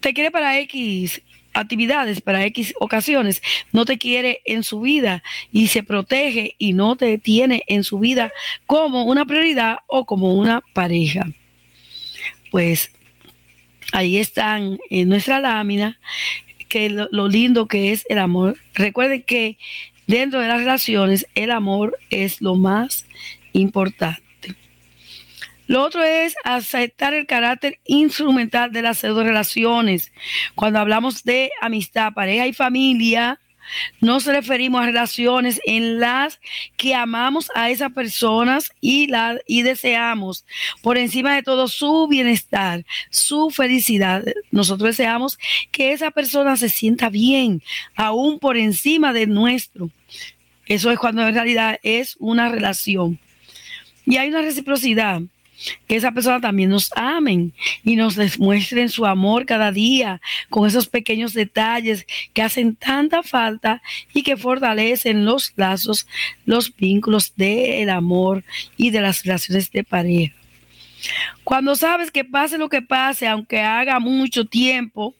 Te 0.00 0.12
quiere 0.14 0.30
para 0.30 0.58
X 0.60 1.22
actividades, 1.54 2.20
para 2.20 2.44
X 2.44 2.74
ocasiones, 2.78 3.42
no 3.72 3.84
te 3.84 3.98
quiere 3.98 4.42
en 4.44 4.62
su 4.62 4.80
vida 4.80 5.22
y 5.50 5.68
se 5.68 5.82
protege 5.82 6.54
y 6.58 6.72
no 6.72 6.96
te 6.96 7.18
tiene 7.18 7.64
en 7.66 7.84
su 7.84 7.98
vida 7.98 8.32
como 8.66 9.04
una 9.04 9.24
prioridad 9.24 9.78
o 9.86 10.04
como 10.04 10.34
una 10.34 10.62
pareja 10.72 11.26
pues 12.50 12.90
ahí 13.92 14.18
están 14.18 14.78
en 14.90 15.08
nuestra 15.08 15.40
lámina, 15.40 15.98
que 16.68 16.90
lo, 16.90 17.28
lindo 17.28 17.66
que 17.66 17.92
es 17.92 18.04
el 18.08 18.18
amor. 18.18 18.58
Recuerden 18.74 19.22
que 19.22 19.58
dentro 20.06 20.40
de 20.40 20.48
las 20.48 20.58
relaciones 20.58 21.26
el 21.34 21.50
amor 21.50 21.98
es 22.10 22.40
lo 22.40 22.54
más 22.54 23.06
importante. 23.52 24.22
Lo 25.66 25.82
otro 25.82 26.02
es 26.02 26.34
aceptar 26.44 27.12
el 27.12 27.26
carácter 27.26 27.78
instrumental 27.84 28.72
de 28.72 28.82
las 28.82 29.02
relaciones. 29.02 30.12
Cuando 30.54 30.78
hablamos 30.78 31.24
de 31.24 31.50
amistad, 31.60 32.14
pareja 32.14 32.46
y 32.46 32.54
familia, 32.54 33.38
nos 34.00 34.26
referimos 34.26 34.82
a 34.82 34.86
relaciones 34.86 35.60
en 35.66 36.00
las 36.00 36.40
que 36.76 36.94
amamos 36.94 37.50
a 37.54 37.70
esas 37.70 37.92
personas 37.92 38.70
y, 38.80 39.10
y 39.46 39.62
deseamos 39.62 40.44
por 40.82 40.98
encima 40.98 41.34
de 41.34 41.42
todo 41.42 41.68
su 41.68 42.06
bienestar, 42.08 42.84
su 43.10 43.50
felicidad. 43.50 44.24
Nosotros 44.50 44.96
deseamos 44.96 45.38
que 45.70 45.92
esa 45.92 46.10
persona 46.10 46.56
se 46.56 46.68
sienta 46.68 47.08
bien, 47.08 47.62
aún 47.94 48.38
por 48.38 48.56
encima 48.56 49.12
de 49.12 49.26
nuestro. 49.26 49.90
Eso 50.66 50.90
es 50.90 50.98
cuando 50.98 51.26
en 51.26 51.34
realidad 51.34 51.78
es 51.82 52.16
una 52.18 52.48
relación. 52.48 53.18
Y 54.04 54.16
hay 54.16 54.28
una 54.28 54.42
reciprocidad 54.42 55.22
que 55.86 55.96
esa 55.96 56.12
persona 56.12 56.40
también 56.40 56.70
nos 56.70 56.90
amen 56.94 57.52
y 57.84 57.96
nos 57.96 58.16
demuestren 58.16 58.88
su 58.88 59.06
amor 59.06 59.46
cada 59.46 59.72
día 59.72 60.20
con 60.48 60.66
esos 60.66 60.86
pequeños 60.86 61.32
detalles 61.32 62.06
que 62.32 62.42
hacen 62.42 62.76
tanta 62.76 63.22
falta 63.22 63.82
y 64.12 64.22
que 64.22 64.36
fortalecen 64.36 65.24
los 65.24 65.52
lazos, 65.56 66.06
los 66.44 66.74
vínculos 66.74 67.34
del 67.36 67.90
amor 67.90 68.44
y 68.76 68.90
de 68.90 69.00
las 69.00 69.24
relaciones 69.24 69.70
de 69.70 69.84
pareja. 69.84 70.34
Cuando 71.44 71.76
sabes 71.76 72.10
que 72.10 72.24
pase 72.24 72.58
lo 72.58 72.68
que 72.68 72.82
pase, 72.82 73.26
aunque 73.26 73.60
haga 73.60 74.00
mucho 74.00 74.44
tiempo, 74.44 75.14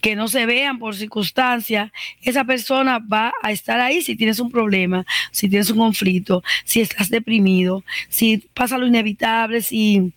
que 0.00 0.16
no 0.16 0.28
se 0.28 0.46
vean 0.46 0.78
por 0.78 0.94
circunstancia, 0.94 1.92
esa 2.22 2.44
persona 2.44 2.98
va 2.98 3.32
a 3.42 3.52
estar 3.52 3.80
ahí 3.80 4.02
si 4.02 4.16
tienes 4.16 4.40
un 4.40 4.50
problema, 4.50 5.04
si 5.30 5.48
tienes 5.48 5.70
un 5.70 5.78
conflicto, 5.78 6.42
si 6.64 6.80
estás 6.80 7.10
deprimido, 7.10 7.84
si 8.08 8.38
pasa 8.54 8.78
lo 8.78 8.86
inevitable, 8.86 9.62
si 9.62 10.12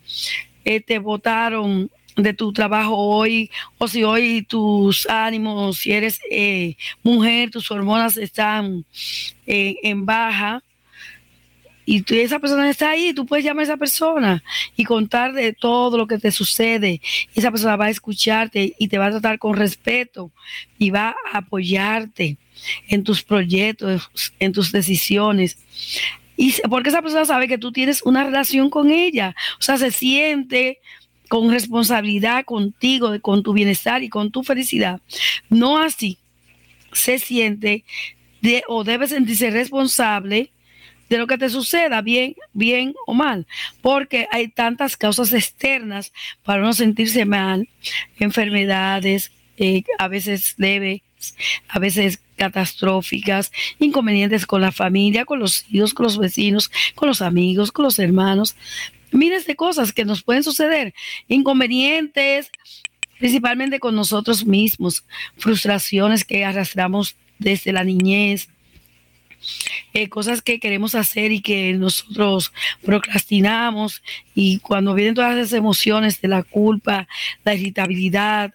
eh, 0.66 0.82
te 0.82 1.00
votaron 1.00 1.90
de 2.16 2.34
tu 2.34 2.52
trabajo 2.52 2.96
hoy, 2.96 3.50
o 3.78 3.88
si 3.88 4.04
hoy 4.04 4.46
tus 4.48 5.08
ánimos, 5.10 5.78
si 5.80 5.92
eres 5.92 6.20
eh, 6.30 6.76
mujer, 7.04 7.50
tus 7.50 7.72
hormonas 7.72 8.18
están 8.18 8.86
eh, 9.48 9.76
en 9.84 10.06
baja, 10.06 10.64
y 11.92 12.06
esa 12.22 12.38
persona 12.38 12.70
está 12.70 12.92
ahí, 12.92 13.16
tú 13.16 13.26
puedes 13.26 13.44
llamar 13.44 13.62
a 13.62 13.64
esa 13.64 13.78
persona 13.78 14.44
y 14.76 14.84
contar 14.84 15.34
de 15.34 15.54
todo 15.54 15.98
lo 15.98 16.06
que 16.06 16.20
te 16.20 16.30
sucede. 16.30 17.02
esa 17.34 17.50
persona 17.50 17.78
va 17.78 17.86
a 17.86 17.90
escucharte 17.90 18.76
y 18.78 18.88
te 18.90 19.00
va 19.00 19.08
a 19.08 19.10
tratar 19.10 19.40
con 19.40 19.56
respeto 19.56 20.32
y 20.78 20.92
va 20.92 21.16
a 21.34 21.40
apoyarte 21.40 22.38
en 22.90 23.04
tus 23.04 23.24
proyectos, 23.24 24.08
en 24.40 24.52
tus 24.52 24.72
decisiones. 24.72 25.58
Y 26.38 26.54
porque 26.70 26.90
esa 26.90 27.02
persona 27.02 27.26
sabe 27.26 27.48
que 27.48 27.58
tú 27.58 27.72
tienes 27.72 28.04
una 28.04 28.24
relación 28.24 28.70
con 28.70 28.92
ella, 28.92 29.36
o 29.58 29.64
sea, 29.64 29.80
se 29.80 29.90
siente 29.90 30.78
con 31.28 31.50
responsabilidad 31.50 32.46
contigo, 32.46 33.20
con 33.20 33.42
tu 33.42 33.52
bienestar 33.52 34.04
y 34.04 34.10
con 34.10 34.30
tu 34.30 34.44
felicidad. 34.44 35.02
No 35.50 35.80
así 35.80 36.20
se 36.94 37.18
siente 37.18 37.84
de, 38.44 38.62
o 38.68 38.84
debe 38.84 39.08
sentirse 39.08 39.50
responsable 39.50 40.52
de 41.10 41.18
lo 41.18 41.28
que 41.28 41.38
te 41.38 41.50
suceda, 41.50 42.02
bien, 42.02 42.36
bien 42.54 42.94
o 43.08 43.14
mal, 43.14 43.48
porque 43.82 44.28
hay 44.32 44.48
tantas 44.48 44.96
causas 44.96 45.34
externas 45.34 46.14
para 46.44 46.62
no 46.62 46.74
sentirse 46.74 47.26
mal, 47.26 47.68
enfermedades, 48.20 49.32
eh, 49.58 49.84
a 49.98 50.08
veces 50.08 50.56
leves, 50.58 51.02
a 51.68 51.80
veces 51.80 52.22
catastróficas, 52.38 53.52
inconvenientes 53.80 54.46
con 54.46 54.62
la 54.62 54.72
familia, 54.72 55.26
con 55.26 55.40
los 55.40 55.66
hijos, 55.70 55.94
con 55.94 56.06
los 56.06 56.18
vecinos, 56.18 56.72
con 56.96 57.10
los 57.10 57.22
amigos, 57.22 57.72
con 57.72 57.84
los 57.84 58.00
hermanos, 58.00 58.56
miles 59.12 59.46
de 59.46 59.56
cosas 59.56 59.92
que 59.92 60.06
nos 60.06 60.24
pueden 60.24 60.44
suceder, 60.44 60.94
inconvenientes, 61.28 62.50
principalmente 63.18 63.80
con 63.80 63.96
nosotros 63.96 64.46
mismos, 64.46 65.04
frustraciones 65.38 66.24
que 66.24 66.46
arrastramos 66.46 67.18
desde 67.38 67.74
la 67.74 67.84
niñez, 67.84 68.48
eh, 69.94 70.10
cosas 70.10 70.42
que 70.42 70.60
queremos 70.60 70.96
hacer 70.96 71.32
y 71.32 71.42
que 71.42 71.74
nosotros 71.74 72.52
procrastinamos 72.84 74.02
y 74.36 74.60
cuando 74.60 74.94
vienen 74.94 75.16
todas 75.16 75.38
esas 75.38 75.54
emociones 75.54 76.22
de 76.22 76.28
la 76.28 76.44
culpa, 76.44 77.08
la 77.44 77.56
irritabilidad, 77.56 78.54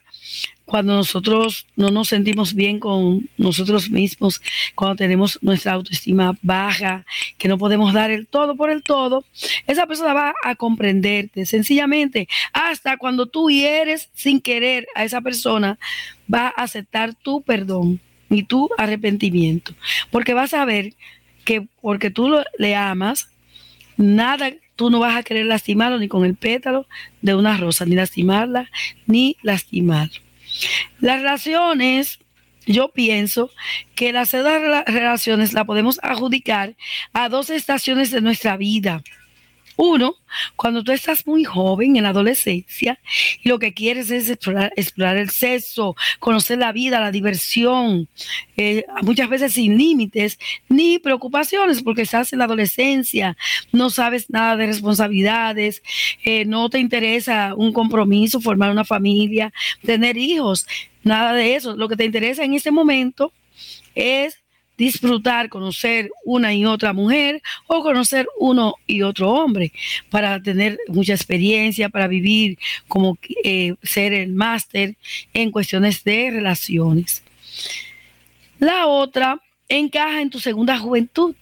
cuando 0.65 0.95
nosotros 0.95 1.67
no 1.77 1.91
nos 1.91 2.09
sentimos 2.09 2.55
bien 2.55 2.79
con 2.79 3.29
nosotros 3.37 3.91
mismos, 3.91 4.41
cuando 4.75 4.97
tenemos 4.97 5.39
nuestra 5.43 5.73
autoestima 5.73 6.37
baja, 6.43 7.05
que 7.37 7.49
no 7.49 7.59
podemos 7.59 7.93
dar 7.93 8.11
el 8.11 8.27
todo 8.27 8.57
por 8.57 8.71
el 8.71 8.83
todo, 8.83 9.25
esa 9.67 9.87
persona 9.87 10.15
va 10.15 10.35
a 10.43 10.55
comprenderte 10.55 11.45
sencillamente. 11.47 12.29
Hasta 12.53 12.97
cuando 12.97 13.27
tú 13.27 13.51
hieres 13.51 14.09
sin 14.15 14.41
querer 14.41 14.87
a 14.95 15.05
esa 15.05 15.21
persona, 15.21 15.79
va 16.33 16.47
a 16.47 16.63
aceptar 16.63 17.15
tu 17.15 17.43
perdón 17.43 18.01
ni 18.29 18.43
tu 18.43 18.69
arrepentimiento. 18.79 19.75
Porque 20.11 20.35
vas 20.35 20.55
a 20.55 20.65
ver 20.65 20.95
que 21.45 21.67
porque 21.81 22.11
tú 22.11 22.37
le 22.59 22.75
amas, 22.75 23.29
nada, 23.97 24.53
tú 24.77 24.91
no 24.91 25.01
vas 25.01 25.17
a 25.17 25.23
querer 25.23 25.47
lastimarlo 25.47 25.99
ni 25.99 26.09
con 26.09 26.25
el 26.25 26.35
pétalo 26.35 26.87
de 27.23 27.35
una 27.35 27.57
rosa, 27.57 27.85
ni 27.85 27.95
lastimarla, 27.95 28.71
ni 29.07 29.37
lastimar. 29.43 30.11
Las 31.01 31.19
relaciones, 31.21 32.19
yo 32.67 32.89
pienso 32.89 33.51
que 33.95 34.13
las 34.13 34.33
relaciones 34.33 35.53
la 35.53 35.65
podemos 35.65 36.01
adjudicar 36.03 36.75
a 37.13 37.29
dos 37.29 37.51
estaciones 37.51 38.11
de 38.11 38.21
nuestra 38.21 38.57
vida. 38.57 39.03
Uno, 39.77 40.17
cuando 40.57 40.85
tú 40.85 40.93
estás 40.93 41.27
muy 41.27 41.45
joven 41.45 41.97
en 41.97 42.05
la 42.05 42.11
adolescencia 42.11 42.99
y 43.43 43.49
lo 43.49 43.59
que 43.59 43.75
quieres 43.75 44.11
es 44.11 44.31
explorar, 44.31 45.17
el 45.17 45.31
sexo, 45.31 45.97
conocer 46.21 46.59
la 46.59 46.73
vida, 46.73 47.01
la 47.01 47.11
diversión, 47.11 48.09
eh, 48.57 48.85
muchas 49.03 49.29
veces 49.29 49.55
sin 49.55 49.77
límites 49.77 50.39
ni 50.69 50.99
preocupaciones 50.99 51.83
porque 51.83 52.03
estás 52.03 52.33
en 52.33 52.39
la 52.39 52.45
adolescencia, 52.45 53.37
no 53.73 53.91
sabes 53.91 54.31
nada 54.31 54.57
de 54.57 54.67
responsabilidades, 54.67 55.83
eh, 56.25 56.45
no 56.45 56.71
te 56.71 56.79
interesa 56.79 57.55
un 57.57 57.73
compromiso, 57.73 58.41
formar 58.41 58.71
una 58.71 58.85
familia, 58.85 59.53
tener 59.85 60.17
hijos, 60.17 60.67
nada 61.03 61.33
de 61.33 61.57
eso. 61.57 61.77
Lo 61.77 61.89
que 61.89 61.97
te 61.97 62.05
interesa 62.05 62.45
en 62.45 62.55
ese 62.55 62.71
momento 62.71 63.33
es 63.95 64.44
disfrutar, 64.77 65.49
conocer 65.49 66.11
una 66.25 66.55
y 66.55 66.65
otra 66.65 66.93
mujer 66.93 67.43
o 67.67 67.83
conocer 67.83 68.27
uno 68.39 68.75
y 68.87 69.03
otro 69.03 69.31
hombre 69.31 69.73
para 70.11 70.43
tener 70.43 70.79
mucha 70.89 71.15
experiencia, 71.15 71.89
para 71.89 72.09
vivir 72.09 72.59
como 72.89 73.19
eh, 73.45 73.75
ser 73.83 74.13
el 74.13 74.33
máster 74.33 74.97
en 75.33 75.51
cuestiones 75.51 76.03
de 76.05 76.31
relaciones. 76.31 77.23
La 78.59 78.87
otra 78.87 79.41
encaja 79.69 80.21
en 80.21 80.31
tu 80.31 80.41
segunda 80.41 80.79
juventud, 80.79 81.35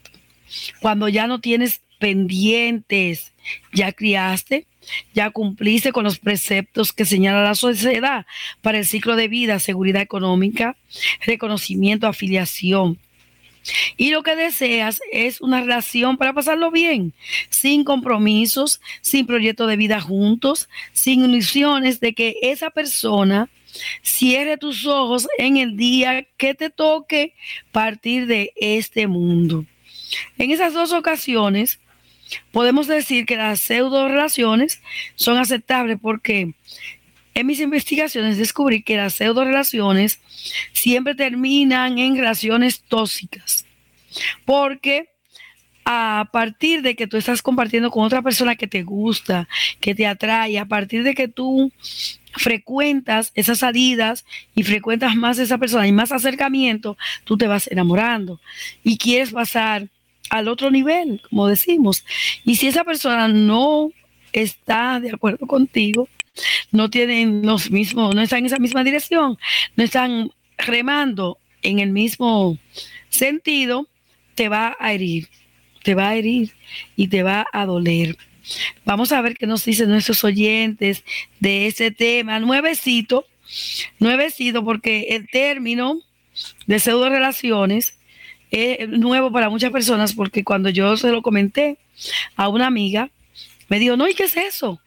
cuando 0.80 1.08
ya 1.08 1.26
no 1.26 1.40
tienes 1.40 1.80
pendientes, 1.98 3.32
ya 3.72 3.92
criaste, 3.92 4.66
ya 5.14 5.30
cumpliste 5.30 5.92
con 5.92 6.04
los 6.04 6.18
preceptos 6.18 6.92
que 6.92 7.04
señala 7.04 7.42
la 7.42 7.54
sociedad 7.54 8.26
para 8.60 8.78
el 8.78 8.86
ciclo 8.86 9.16
de 9.16 9.28
vida, 9.28 9.58
seguridad 9.58 10.02
económica, 10.02 10.76
reconocimiento, 11.24 12.06
afiliación, 12.06 12.98
y 13.96 14.10
lo 14.10 14.22
que 14.22 14.36
deseas 14.36 15.00
es 15.12 15.40
una 15.40 15.60
relación 15.60 16.16
para 16.16 16.32
pasarlo 16.32 16.70
bien, 16.70 17.12
sin 17.50 17.84
compromisos, 17.84 18.80
sin 19.00 19.26
proyecto 19.26 19.66
de 19.66 19.76
vida 19.76 20.00
juntos, 20.00 20.68
sin 20.92 21.24
ilusiones 21.24 22.00
de 22.00 22.14
que 22.14 22.36
esa 22.42 22.70
persona 22.70 23.48
cierre 24.02 24.58
tus 24.58 24.86
ojos 24.86 25.28
en 25.38 25.56
el 25.56 25.76
día 25.76 26.26
que 26.36 26.54
te 26.54 26.70
toque 26.70 27.34
partir 27.70 28.26
de 28.26 28.52
este 28.56 29.06
mundo. 29.06 29.64
En 30.38 30.50
esas 30.50 30.74
dos 30.74 30.92
ocasiones, 30.92 31.80
podemos 32.50 32.86
decir 32.86 33.26
que 33.26 33.36
las 33.36 33.60
pseudo 33.60 34.08
relaciones 34.08 34.82
son 35.14 35.38
aceptables 35.38 35.98
porque 36.00 36.54
en 37.34 37.46
mis 37.46 37.60
investigaciones 37.60 38.38
descubrí 38.38 38.82
que 38.82 38.96
las 38.96 39.14
pseudo 39.14 39.44
relaciones 39.44 40.20
siempre 40.72 41.14
terminan 41.14 41.98
en 41.98 42.16
relaciones 42.16 42.82
tóxicas. 42.82 43.64
Porque 44.44 45.08
a 45.84 46.28
partir 46.32 46.82
de 46.82 46.94
que 46.94 47.06
tú 47.06 47.16
estás 47.16 47.42
compartiendo 47.42 47.90
con 47.90 48.04
otra 48.04 48.22
persona 48.22 48.54
que 48.54 48.68
te 48.68 48.82
gusta, 48.82 49.48
que 49.80 49.94
te 49.94 50.06
atrae, 50.06 50.58
a 50.58 50.66
partir 50.66 51.02
de 51.02 51.14
que 51.14 51.28
tú 51.28 51.72
frecuentas 52.34 53.32
esas 53.34 53.58
salidas 53.58 54.24
y 54.54 54.62
frecuentas 54.62 55.16
más 55.16 55.38
esa 55.38 55.58
persona 55.58 55.86
y 55.86 55.92
más 55.92 56.12
acercamiento, 56.12 56.96
tú 57.24 57.36
te 57.36 57.46
vas 57.46 57.66
enamorando 57.66 58.40
y 58.84 58.96
quieres 58.96 59.32
pasar 59.32 59.88
al 60.30 60.48
otro 60.48 60.70
nivel, 60.70 61.20
como 61.28 61.46
decimos. 61.46 62.04
Y 62.44 62.56
si 62.56 62.68
esa 62.68 62.84
persona 62.84 63.28
no 63.28 63.90
está 64.32 65.00
de 65.00 65.10
acuerdo 65.10 65.46
contigo, 65.46 66.08
no 66.70 66.90
tienen 66.90 67.44
los 67.44 67.70
mismos, 67.70 68.14
no 68.14 68.22
están 68.22 68.40
en 68.40 68.46
esa 68.46 68.58
misma 68.58 68.84
dirección, 68.84 69.38
no 69.76 69.84
están 69.84 70.30
remando 70.58 71.38
en 71.62 71.78
el 71.78 71.90
mismo 71.90 72.58
sentido, 73.08 73.88
te 74.34 74.48
va 74.48 74.76
a 74.78 74.92
herir, 74.92 75.28
te 75.82 75.94
va 75.94 76.08
a 76.08 76.16
herir 76.16 76.52
y 76.96 77.08
te 77.08 77.22
va 77.22 77.46
a 77.52 77.66
doler. 77.66 78.16
Vamos 78.84 79.12
a 79.12 79.20
ver 79.20 79.36
qué 79.36 79.46
nos 79.46 79.64
dicen 79.64 79.90
nuestros 79.90 80.24
oyentes 80.24 81.04
de 81.38 81.66
ese 81.66 81.90
tema. 81.90 82.40
Nuevecito, 82.40 83.26
nuevecito, 83.98 84.64
porque 84.64 85.08
el 85.10 85.28
término 85.28 86.00
de 86.66 86.78
pseudo 86.78 87.08
relaciones 87.08 87.98
es 88.50 88.88
nuevo 88.88 89.30
para 89.32 89.48
muchas 89.48 89.70
personas, 89.70 90.12
porque 90.12 90.44
cuando 90.44 90.68
yo 90.70 90.96
se 90.96 91.10
lo 91.10 91.22
comenté 91.22 91.78
a 92.36 92.48
una 92.48 92.66
amiga, 92.66 93.10
me 93.72 93.78
dijo, 93.78 93.96
no, 93.96 94.06
¿y 94.06 94.12
qué 94.12 94.24
es 94.24 94.36
eso? 94.36 94.82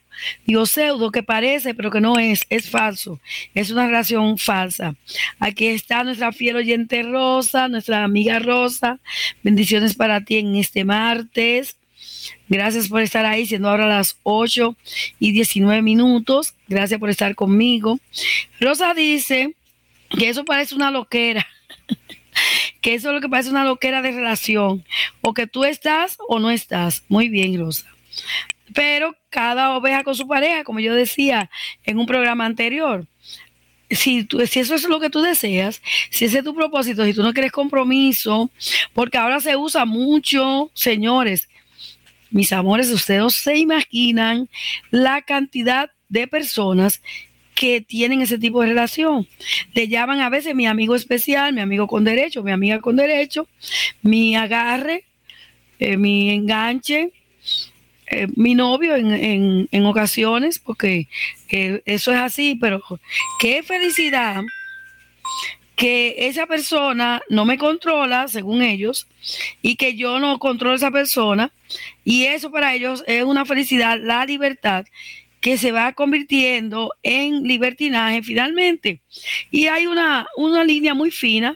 Digo, 0.45 0.67
pseudo, 0.67 1.09
que 1.09 1.23
parece, 1.23 1.73
pero 1.73 1.89
que 1.89 2.01
no 2.01 2.19
es, 2.19 2.45
es 2.51 2.69
falso. 2.69 3.19
Es 3.55 3.71
una 3.71 3.87
relación 3.87 4.37
falsa. 4.37 4.93
Aquí 5.39 5.65
está 5.65 6.03
nuestra 6.03 6.31
fiel 6.31 6.57
oyente 6.57 7.01
Rosa, 7.01 7.67
nuestra 7.67 8.03
amiga 8.03 8.37
Rosa. 8.37 8.99
Bendiciones 9.41 9.95
para 9.95 10.23
ti 10.23 10.37
en 10.37 10.55
este 10.55 10.85
martes. 10.85 11.77
Gracias 12.47 12.87
por 12.87 13.01
estar 13.01 13.25
ahí, 13.25 13.47
siendo 13.47 13.71
ahora 13.71 13.87
las 13.87 14.19
8 14.21 14.77
y 15.17 15.31
19 15.31 15.81
minutos. 15.81 16.53
Gracias 16.67 16.99
por 16.99 17.09
estar 17.09 17.33
conmigo. 17.33 17.99
Rosa 18.59 18.93
dice 18.93 19.55
que 20.15 20.29
eso 20.29 20.45
parece 20.45 20.75
una 20.75 20.91
loquera. 20.91 21.47
que 22.81 22.93
eso 22.93 23.09
es 23.09 23.15
lo 23.15 23.21
que 23.21 23.29
parece 23.29 23.49
una 23.49 23.65
loquera 23.65 24.03
de 24.03 24.11
relación. 24.11 24.85
O 25.21 25.33
que 25.33 25.47
tú 25.47 25.63
estás 25.63 26.17
o 26.27 26.37
no 26.37 26.51
estás. 26.51 27.01
Muy 27.07 27.29
bien, 27.29 27.59
Rosa. 27.59 27.87
Pero 28.73 29.15
cada 29.29 29.75
oveja 29.75 30.03
con 30.03 30.15
su 30.15 30.27
pareja, 30.27 30.63
como 30.63 30.79
yo 30.79 30.93
decía 30.93 31.49
en 31.83 31.99
un 31.99 32.05
programa 32.05 32.45
anterior. 32.45 33.05
Si, 33.89 34.23
tú, 34.23 34.45
si 34.47 34.59
eso 34.59 34.73
es 34.73 34.83
lo 34.85 34.99
que 34.99 35.11
tú 35.11 35.21
deseas, 35.21 35.81
si 36.09 36.25
ese 36.25 36.39
es 36.39 36.43
tu 36.43 36.55
propósito, 36.55 37.05
si 37.05 37.13
tú 37.13 37.21
no 37.21 37.33
quieres 37.33 37.51
compromiso, 37.51 38.49
porque 38.93 39.19
ahora 39.19 39.39
se 39.39 39.55
usa 39.55 39.85
mucho, 39.85 40.71
señores, 40.73 41.47
mis 42.31 42.51
amores, 42.51 42.89
ustedes 42.91 43.21
no 43.21 43.29
se 43.29 43.57
imaginan 43.57 44.49
la 44.89 45.21
cantidad 45.21 45.91
de 46.09 46.27
personas 46.27 47.01
que 47.55 47.81
tienen 47.81 48.21
ese 48.21 48.37
tipo 48.37 48.61
de 48.61 48.67
relación. 48.67 49.27
Le 49.73 49.87
llaman 49.87 50.19
a 50.19 50.29
veces 50.29 50.53
mi 50.53 50.67
amigo 50.67 50.95
especial, 50.95 51.53
mi 51.53 51.61
amigo 51.61 51.87
con 51.87 52.03
derecho, 52.03 52.43
mi 52.43 52.51
amiga 52.51 52.81
con 52.81 52.97
derecho, 52.97 53.47
mi 54.01 54.35
agarre, 54.35 55.05
eh, 55.79 55.97
mi 55.97 56.29
enganche, 56.29 57.11
eh, 58.07 58.27
mi 58.35 58.53
novio 58.53 58.95
en, 58.95 59.67
en, 59.71 59.85
ocasiones, 59.85 60.59
porque 60.59 61.07
eso 61.49 62.11
es 62.11 62.17
así, 62.17 62.55
pero 62.59 62.81
qué 63.39 63.63
felicidad 63.63 64.43
que 65.75 66.15
esa 66.27 66.45
persona 66.47 67.21
no 67.29 67.45
me 67.45 67.57
controla, 67.57 68.27
según 68.27 68.61
ellos, 68.61 69.07
y 69.61 69.75
que 69.75 69.95
yo 69.95 70.19
no 70.19 70.39
controlo 70.39 70.73
a 70.73 70.77
esa 70.77 70.91
persona, 70.91 71.51
y 72.03 72.23
eso 72.23 72.51
para 72.51 72.73
ellos 72.73 73.03
es 73.07 73.23
una 73.23 73.45
felicidad, 73.45 73.99
la 73.99 74.25
libertad 74.25 74.85
que 75.41 75.57
se 75.57 75.71
va 75.71 75.93
convirtiendo 75.93 76.93
en 77.03 77.43
libertinaje 77.43 78.23
finalmente. 78.23 79.01
Y 79.51 79.67
hay 79.67 79.85
una, 79.85 80.27
una 80.37 80.63
línea 80.63 80.93
muy 80.93 81.11
fina 81.11 81.55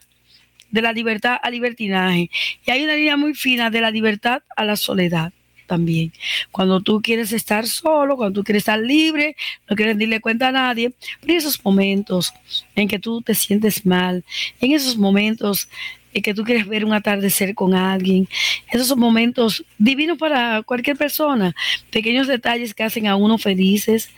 de 0.70 0.82
la 0.82 0.94
libertad 0.94 1.38
al 1.42 1.54
libertinaje, 1.54 2.30
y 2.66 2.72
hay 2.72 2.84
una 2.84 2.96
línea 2.96 3.18
muy 3.18 3.34
fina 3.34 3.70
de 3.70 3.82
la 3.82 3.92
libertad 3.92 4.44
a 4.56 4.66
la 4.66 4.76
soledad 4.76 5.32
también. 5.70 6.12
Cuando 6.52 6.82
tú 6.82 7.02
quieres 7.02 7.32
estar 7.32 7.66
solo, 7.68 8.18
cuando 8.18 8.42
tú 8.42 8.44
quieres 8.44 8.62
estar 8.62 8.80
libre, 8.80 9.38
no 9.70 9.76
quieres 9.76 9.98
darle 9.98 10.20
cuenta 10.20 10.50
a 10.50 10.52
nadie, 10.52 10.92
pero 11.22 11.34
esos 11.38 11.64
momentos 11.64 12.34
en 12.76 12.88
que 12.90 13.00
tú 13.00 13.22
te 13.22 13.36
sientes 13.36 13.86
mal, 13.86 14.26
en 14.60 14.74
esos 14.74 14.98
momentos 14.98 15.70
en 16.12 16.24
que 16.24 16.34
tú 16.34 16.44
quieres 16.44 16.68
ver 16.68 16.84
un 16.84 16.94
atardecer 16.94 17.54
con 17.54 17.76
alguien, 17.76 18.28
esos 18.72 18.98
momentos 18.98 19.64
divinos 19.78 20.18
para 20.18 20.64
cualquier 20.64 20.98
persona, 20.98 21.56
pequeños 21.92 22.28
detalles 22.28 22.74
que 22.74 22.84
hacen 22.84 23.06
a 23.08 23.16
uno 23.16 23.38
felices, 23.38 24.10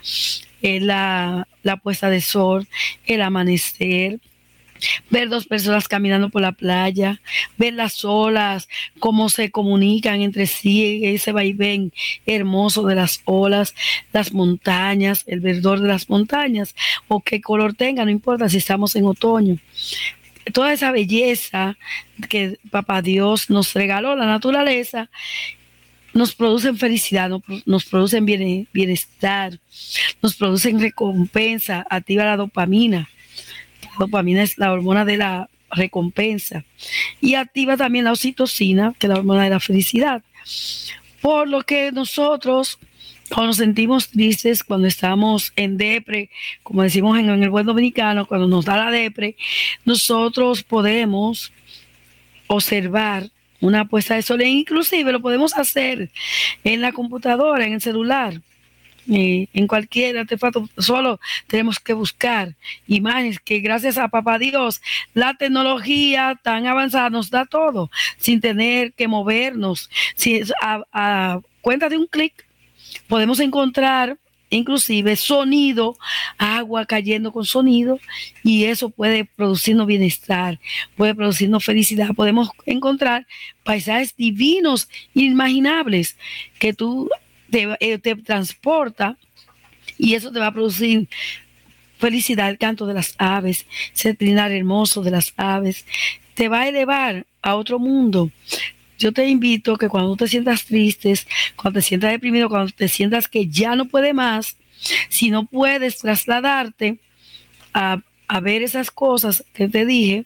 eh, 0.62 0.80
la, 0.80 1.48
la 1.64 1.78
puesta 1.78 2.10
de 2.10 2.22
sol, 2.22 2.68
el 3.06 3.22
amanecer, 3.22 4.20
ver 5.10 5.30
dos 5.30 5.46
personas 5.46 5.88
caminando 5.88 6.30
por 6.30 6.42
la 6.42 6.52
playa, 6.52 7.22
ver 7.58 7.74
las 7.74 8.04
olas, 8.06 8.68
cómo 9.00 9.30
se 9.30 9.52
comunican 9.52 10.22
entre 10.22 10.48
sí, 10.48 11.02
ese 11.04 11.32
vaivén 11.32 11.92
hermoso 12.26 12.86
de 12.86 12.96
las 12.96 13.22
olas, 13.26 13.76
las 14.14 14.34
montañas, 14.34 15.24
el 15.28 15.40
verdor 15.40 15.80
de 15.80 15.88
las 15.88 16.10
montañas, 16.10 16.76
o 17.08 17.22
qué 17.22 17.42
color 17.42 17.74
tenga, 17.74 18.06
no 18.06 18.12
importa 18.12 18.50
si 18.50 18.58
estamos 18.58 18.96
en 18.96 19.06
otoño. 19.06 19.58
Toda 20.54 20.74
esa 20.74 20.92
belleza 20.92 21.78
que 22.30 22.58
Papá 22.72 23.02
Dios 23.02 23.50
nos 23.50 23.74
regaló, 23.74 24.16
la 24.16 24.26
naturaleza, 24.26 25.10
nos 26.14 26.36
producen 26.36 26.78
felicidad, 26.78 27.30
nos 27.66 27.86
producen 27.86 28.26
bienestar, 28.26 29.60
nos 30.22 30.36
producen 30.36 30.82
recompensa, 30.82 31.86
activa 31.90 32.26
la 32.26 32.38
dopamina 32.38 33.10
dopamina 34.00 34.44
es 34.44 34.58
la 34.58 34.72
hormona 34.72 35.06
de 35.06 35.18
la 35.18 35.50
recompensa 35.72 36.66
y 37.20 37.36
activa 37.36 37.78
también 37.78 38.06
la 38.06 38.12
oxitocina, 38.12 38.94
que 38.98 39.08
es 39.08 39.10
la 39.10 39.20
hormona 39.20 39.44
de 39.44 39.50
la 39.50 39.60
felicidad. 39.60 40.24
Por 41.22 41.48
lo 41.48 41.62
que 41.64 41.92
nosotros, 41.92 42.80
cuando 43.30 43.48
nos 43.48 43.58
sentimos 43.58 44.10
tristes, 44.10 44.64
cuando 44.64 44.88
estamos 44.88 45.54
en 45.56 45.78
depre, 45.78 46.30
como 46.64 46.84
decimos 46.84 47.18
en, 47.18 47.30
el 47.30 47.50
buen 47.50 47.66
dominicano, 47.66 48.26
cuando 48.26 48.48
nos 48.48 48.66
da 48.66 48.78
la 48.78 48.92
depre, 48.92 49.36
nosotros 49.86 50.64
podemos 50.64 51.52
observar 52.48 53.30
una 53.62 53.86
puesta 53.86 54.16
de 54.16 54.24
sol. 54.24 54.42
E 54.42 54.50
inclusive 54.50 55.12
lo 55.12 55.22
podemos 55.22 55.56
hacer 55.56 56.10
en 56.64 56.82
la 56.82 56.92
computadora, 56.92 57.66
en 57.66 57.74
el 57.74 57.82
celular. 57.82 58.42
En 59.14 59.68
cualquier 59.68 60.18
artefacto, 60.18 60.70
solo 60.78 61.20
tenemos 61.48 61.80
que 61.80 61.92
buscar 61.94 62.56
imágenes 62.88 63.42
que 63.42 63.60
gracias 63.60 63.98
a 63.98 64.08
Papá 64.08 64.40
Dios, 64.40 64.82
la 65.14 65.34
tecnología 65.34 66.40
tan 66.42 66.66
avanzada 66.66 67.10
nos 67.10 67.30
da 67.30 67.46
todo, 67.46 67.92
sin 68.18 68.40
tener 68.40 68.94
que 68.94 69.10
movernos. 69.10 69.90
Si 70.16 70.42
a, 70.62 70.84
a 70.94 71.42
cuenta 71.60 71.90
de 71.90 71.98
un 71.98 72.08
clic 72.08 72.46
podemos 73.10 73.42
encontrar 73.42 74.18
inclusive 74.50 75.16
sonido, 75.16 75.98
agua 76.38 76.86
cayendo 76.86 77.32
con 77.32 77.46
sonido, 77.46 78.00
y 78.44 78.66
eso 78.66 78.90
puede 78.90 79.26
producirnos 79.26 79.88
bienestar, 79.88 80.60
puede 80.96 81.16
producirnos 81.16 81.66
felicidad. 81.66 82.10
Podemos 82.16 82.50
encontrar 82.66 83.26
paisajes 83.64 84.16
divinos, 84.16 84.90
inimaginables, 85.14 86.18
que 86.60 86.74
tú 86.74 87.10
te, 87.52 87.68
eh, 87.80 87.98
te 88.00 88.16
transporta 88.16 89.18
y 89.98 90.16
eso 90.16 90.32
te 90.32 90.40
va 90.40 90.48
a 90.48 90.54
producir 90.54 91.08
felicidad, 92.00 92.50
el 92.50 92.58
canto 92.58 92.88
de 92.88 92.96
las 92.96 93.14
aves, 93.20 93.68
trinar 94.18 94.52
hermoso 94.52 95.04
de 95.04 95.12
las 95.12 95.34
aves, 95.38 95.86
te 96.34 96.48
va 96.48 96.62
a 96.62 96.68
elevar 96.68 97.28
a 97.44 97.56
otro 97.56 97.78
mundo, 97.78 98.32
yo 99.02 99.12
te 99.12 99.28
invito 99.28 99.78
que 99.78 99.90
cuando 99.90 100.16
te 100.16 100.28
sientas 100.28 100.66
tristes, 100.66 101.28
cuando 101.56 101.80
te 101.80 101.84
sientas 101.84 102.12
deprimido, 102.12 102.50
cuando 102.50 102.72
te 102.72 102.88
sientas 102.88 103.28
que 103.28 103.48
ya 103.48 103.76
no 103.76 103.86
puede 103.86 104.14
más, 104.14 104.58
si 105.10 105.32
no 105.32 105.46
puedes 105.48 105.98
trasladarte 105.98 107.00
a, 107.74 108.02
ver 108.42 108.62
esas 108.62 108.92
cosas 108.92 109.44
que 109.54 109.68
te 109.68 109.86
dije, 109.88 110.26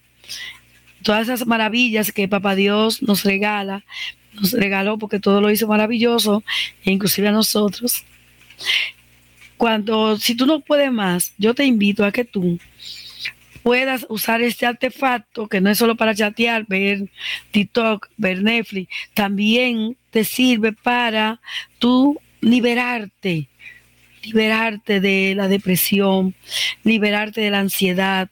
todas 1.03 1.23
esas 1.23 1.47
maravillas 1.47 2.11
que 2.11 2.27
Papá 2.27 2.53
Dios 2.53 3.01
nos 3.01 3.23
regala, 3.23 3.85
nos 4.35 4.51
regaló 4.51 4.97
porque 4.97 5.19
todo 5.19 5.41
lo 5.41 5.49
hizo 5.49 5.67
maravilloso, 5.67 6.43
e 6.83 6.91
inclusive 6.91 7.27
a 7.27 7.31
nosotros. 7.31 8.03
Cuando, 9.57 10.17
si 10.17 10.35
tú 10.35 10.45
no 10.45 10.59
puedes 10.59 10.91
más, 10.91 11.33
yo 11.37 11.53
te 11.53 11.65
invito 11.65 12.03
a 12.03 12.11
que 12.11 12.25
tú 12.25 12.59
puedas 13.63 14.05
usar 14.09 14.43
este 14.43 14.67
artefacto, 14.67 15.47
que 15.47 15.59
no 15.59 15.71
es 15.71 15.77
solo 15.79 15.95
para 15.95 16.13
chatear, 16.13 16.67
ver 16.67 17.09
TikTok, 17.49 18.09
ver 18.15 18.43
Netflix, 18.43 18.93
también 19.15 19.97
te 20.11 20.23
sirve 20.23 20.71
para 20.71 21.41
tú 21.79 22.19
liberarte, 22.41 23.49
liberarte 24.21 24.99
de 24.99 25.33
la 25.35 25.47
depresión, 25.47 26.35
liberarte 26.83 27.41
de 27.41 27.49
la 27.49 27.59
ansiedad, 27.59 28.29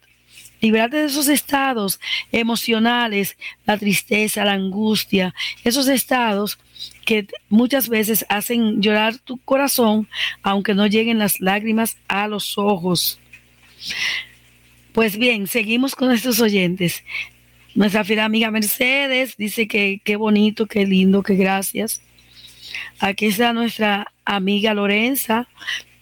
liberarte 0.63 0.95
de 0.95 1.07
esos 1.07 1.27
estados 1.27 1.99
emocionales, 2.31 3.37
la 3.65 3.77
tristeza, 3.77 4.45
la 4.45 4.53
angustia, 4.53 5.35
esos 5.65 5.89
estados 5.89 6.57
que 7.03 7.27
muchas 7.49 7.89
veces 7.89 8.25
hacen 8.29 8.81
llorar 8.81 9.17
tu 9.17 9.37
corazón, 9.39 10.07
aunque 10.41 10.73
no 10.73 10.87
lleguen 10.87 11.19
las 11.19 11.41
lágrimas 11.41 11.97
a 12.07 12.29
los 12.29 12.57
ojos. 12.57 13.19
Pues 14.93 15.17
bien, 15.17 15.47
seguimos 15.47 15.95
con 15.95 16.07
nuestros 16.07 16.39
oyentes. 16.39 17.03
Nuestra 17.75 18.05
fiel 18.05 18.19
amiga 18.19 18.49
Mercedes 18.49 19.35
dice 19.35 19.67
que 19.67 19.99
qué 20.01 20.15
bonito, 20.15 20.65
qué 20.65 20.85
lindo, 20.85 21.23
qué 21.23 21.35
gracias. 21.35 22.01
Aquí 22.99 23.25
está 23.25 23.51
nuestra 23.51 24.13
amiga 24.23 24.73
Lorenza 24.73 25.49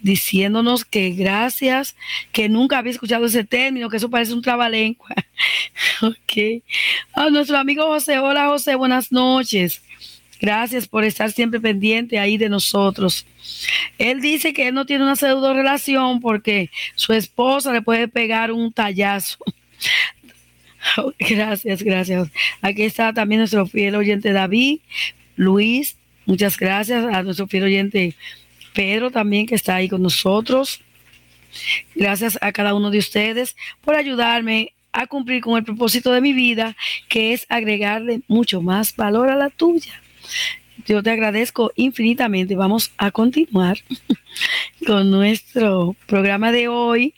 diciéndonos 0.02 0.86
que 0.86 1.12
gracias, 1.12 1.96
que 2.32 2.50
nunca 2.50 2.78
había 2.78 2.92
escuchado 2.92 3.26
ese 3.26 3.44
término, 3.44 3.90
que 3.90 3.98
eso 3.98 4.10
parece 4.10 4.34
un 4.34 4.42
trabalengua. 4.42 5.10
ok. 6.02 6.64
A 7.14 7.30
nuestro 7.30 7.58
amigo 7.58 7.86
José, 7.86 8.20
hola 8.20 8.48
José, 8.48 8.76
buenas 8.76 9.12
noches. 9.12 9.82
Gracias 10.40 10.88
por 10.88 11.04
estar 11.04 11.32
siempre 11.32 11.60
pendiente 11.60 12.18
ahí 12.18 12.38
de 12.38 12.50
nosotros. 12.50 13.28
Él 14.00 14.22
dice 14.22 14.54
que 14.54 14.70
él 14.70 14.74
no 14.74 14.88
tiene 14.88 15.04
una 15.04 15.16
pseudo 15.16 15.54
relación 15.54 16.20
porque 16.20 16.72
su 16.96 17.14
esposa 17.14 17.72
le 17.72 17.84
puede 17.84 18.08
pegar 18.08 18.52
un 18.52 18.74
tallazo. 18.74 19.38
gracias, 21.20 21.84
gracias. 21.84 22.30
Aquí 22.62 22.82
está 22.84 23.14
también 23.14 23.40
nuestro 23.40 23.68
fiel 23.68 23.96
oyente 23.96 24.32
David, 24.32 24.80
Luis. 25.36 25.96
Muchas 26.26 26.58
gracias 26.58 27.06
a 27.06 27.22
nuestro 27.22 27.46
fiel 27.48 27.66
oyente 27.66 28.16
Pedro 28.74 29.12
también 29.12 29.46
que 29.46 29.56
está 29.56 29.76
ahí 29.76 29.90
con 29.90 30.02
nosotros. 30.02 30.82
Gracias 31.96 32.38
a 32.42 32.52
cada 32.52 32.74
uno 32.74 32.92
de 32.92 33.00
ustedes 33.00 33.56
por 33.82 33.96
ayudarme 33.96 34.74
a 34.94 35.08
cumplir 35.08 35.42
con 35.42 35.58
el 35.58 35.64
propósito 35.64 36.12
de 36.12 36.22
mi 36.22 36.34
vida, 36.34 36.76
que 37.08 37.34
es 37.34 37.46
agregarle 37.50 38.22
mucho 38.28 38.62
más 38.62 38.96
valor 38.96 39.30
a 39.30 39.36
la 39.36 39.50
tuya. 39.50 40.02
Yo 40.86 41.04
te 41.04 41.12
agradezco 41.12 41.72
infinitamente. 41.76 42.56
Vamos 42.56 42.92
a 42.98 43.12
continuar 43.12 43.78
con 44.86 45.12
nuestro 45.12 45.96
programa 46.08 46.52
de 46.52 46.68
hoy, 46.68 47.14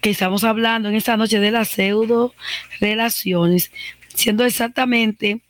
que 0.00 0.10
estamos 0.10 0.44
hablando 0.44 0.88
en 0.88 0.94
esta 0.94 1.16
noche 1.16 1.40
de 1.40 1.50
las 1.50 1.68
pseudo 1.68 2.34
relaciones, 2.80 3.70
siendo 4.14 4.44
exactamente 4.44 5.40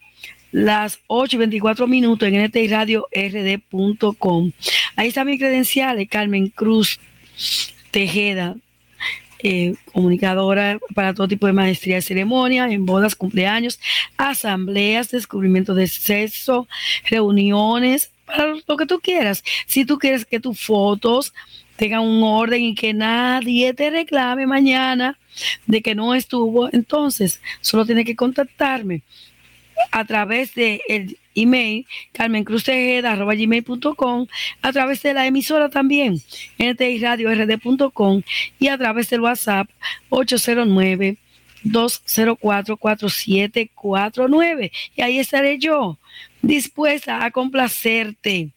las 0.57 1.01
8 1.09 1.37
y 1.37 1.39
24 1.39 1.87
minutos 1.87 2.27
en 2.27 2.43
NT 2.43 2.57
Radio 2.71 3.07
RD.com. 3.15 4.53
Ahí 4.97 5.09
está 5.09 5.23
mi 5.23 5.39
credencial, 5.39 6.09
Carmen 6.09 6.49
Cruz 6.49 6.99
Tejeda, 7.91 8.57
eh, 9.43 9.75
comunicadora 9.93 10.79
para 10.95 11.13
todo 11.13 11.29
tipo 11.29 11.47
de 11.47 11.53
maestría 11.53 11.97
de 11.97 12.03
ceremonia, 12.03 12.65
en 12.71 12.87
bodas, 12.87 13.15
cumpleaños, 13.15 13.79
asambleas, 14.17 15.11
descubrimiento 15.11 15.75
de 15.75 15.89
sexo, 15.89 16.67
reuniones, 17.05 18.11
para 18.25 18.55
lo 18.67 18.77
que 18.79 18.87
tú 18.87 18.99
quieras. 19.01 19.45
Si 19.67 19.85
tú 19.85 19.99
quieres 19.99 20.25
que 20.25 20.41
tus 20.41 20.59
fotos 20.59 21.35
tengan 21.77 22.01
un 22.01 22.23
orden 22.23 22.63
y 22.63 22.75
que 22.75 22.95
nadie 22.95 23.75
te 23.75 23.91
reclame 23.91 24.47
mañana 24.47 25.19
de 25.67 25.83
que 25.83 25.95
no 25.95 26.15
estuvo, 26.15 26.73
entonces 26.73 27.43
solo 27.61 27.85
tiene 27.85 28.07
que 28.07 28.17
contactarme 28.17 29.03
a 29.91 30.05
través 30.05 30.55
del 30.55 30.81
el 30.89 31.19
email 31.35 31.87
carmencruztejeda.com, 32.13 34.27
a 34.63 34.73
través 34.73 35.03
de 35.03 35.13
la 35.15 35.27
emisora 35.27 35.69
también, 35.69 36.23
rd.com 36.59 38.23
y 38.59 38.69
a 38.69 38.79
través 38.79 39.11
del 39.11 39.21
WhatsApp 39.21 39.69
809 40.09 41.19
204 41.63 42.77
4749 42.77 44.73
y 44.95 45.03
ahí 45.03 45.19
estaré 45.19 45.59
yo 45.59 45.99
dispuesta 46.43 47.25
a 47.25 47.31
complacerte 47.31 48.51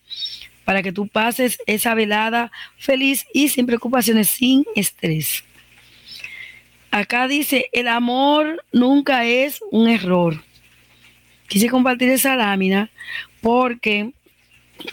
para 0.64 0.84
que 0.84 0.92
tú 0.92 1.08
pases 1.08 1.58
esa 1.66 1.96
velada 1.96 2.52
feliz 2.78 3.26
y 3.34 3.50
sin 3.50 3.66
preocupaciones, 3.66 4.30
sin 4.30 4.64
estrés. 4.76 5.44
Acá 6.92 7.28
dice, 7.28 7.66
el 7.72 7.88
amor 7.88 8.64
nunca 8.72 9.26
es 9.26 9.60
un 9.72 9.90
error 9.90 10.44
quise 11.50 11.68
compartir 11.68 12.10
esa 12.10 12.38
lámina 12.38 12.90
porque 13.42 14.14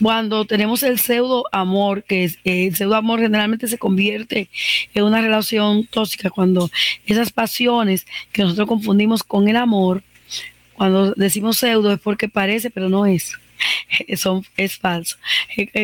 cuando 0.01 0.45
tenemos 0.45 0.83
el 0.83 0.99
pseudo 0.99 1.45
amor, 1.53 2.03
que 2.03 2.25
es, 2.25 2.39
el 2.45 2.75
pseudo 2.75 2.97
amor 2.97 3.21
generalmente 3.21 3.69
se 3.69 3.79
convierte 3.79 4.49
en 4.95 5.05
una 5.05 5.21
relación 5.21 5.87
tóxica, 5.87 6.31
cuando 6.31 6.71
esas 7.07 7.31
pasiones 7.31 8.07
que 8.33 8.43
nosotros 8.43 8.67
confundimos 8.67 9.23
con 9.23 9.49
el 9.49 9.57
amor, 9.57 10.03
cuando 10.75 11.13
decimos 11.13 11.59
pseudo 11.59 11.93
es 11.93 12.01
porque 12.01 12.29
parece, 12.29 12.71
pero 12.71 12.89
no 12.89 13.07
es. 13.07 13.33
Es 14.57 14.77
falso. 14.77 15.17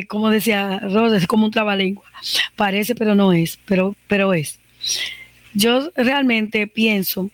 Como 0.09 0.29
decía 0.29 0.79
Rosa, 0.81 1.17
es 1.17 1.27
como 1.27 1.47
un 1.47 1.51
trabalengua. 1.51 2.05
Parece, 2.55 2.95
pero 2.95 3.15
no 3.15 3.33
es, 3.33 3.59
pero, 3.65 3.97
pero 4.09 4.35
es. 4.35 4.59
Yo 5.55 5.91
realmente 5.97 6.67
pienso 6.67 7.31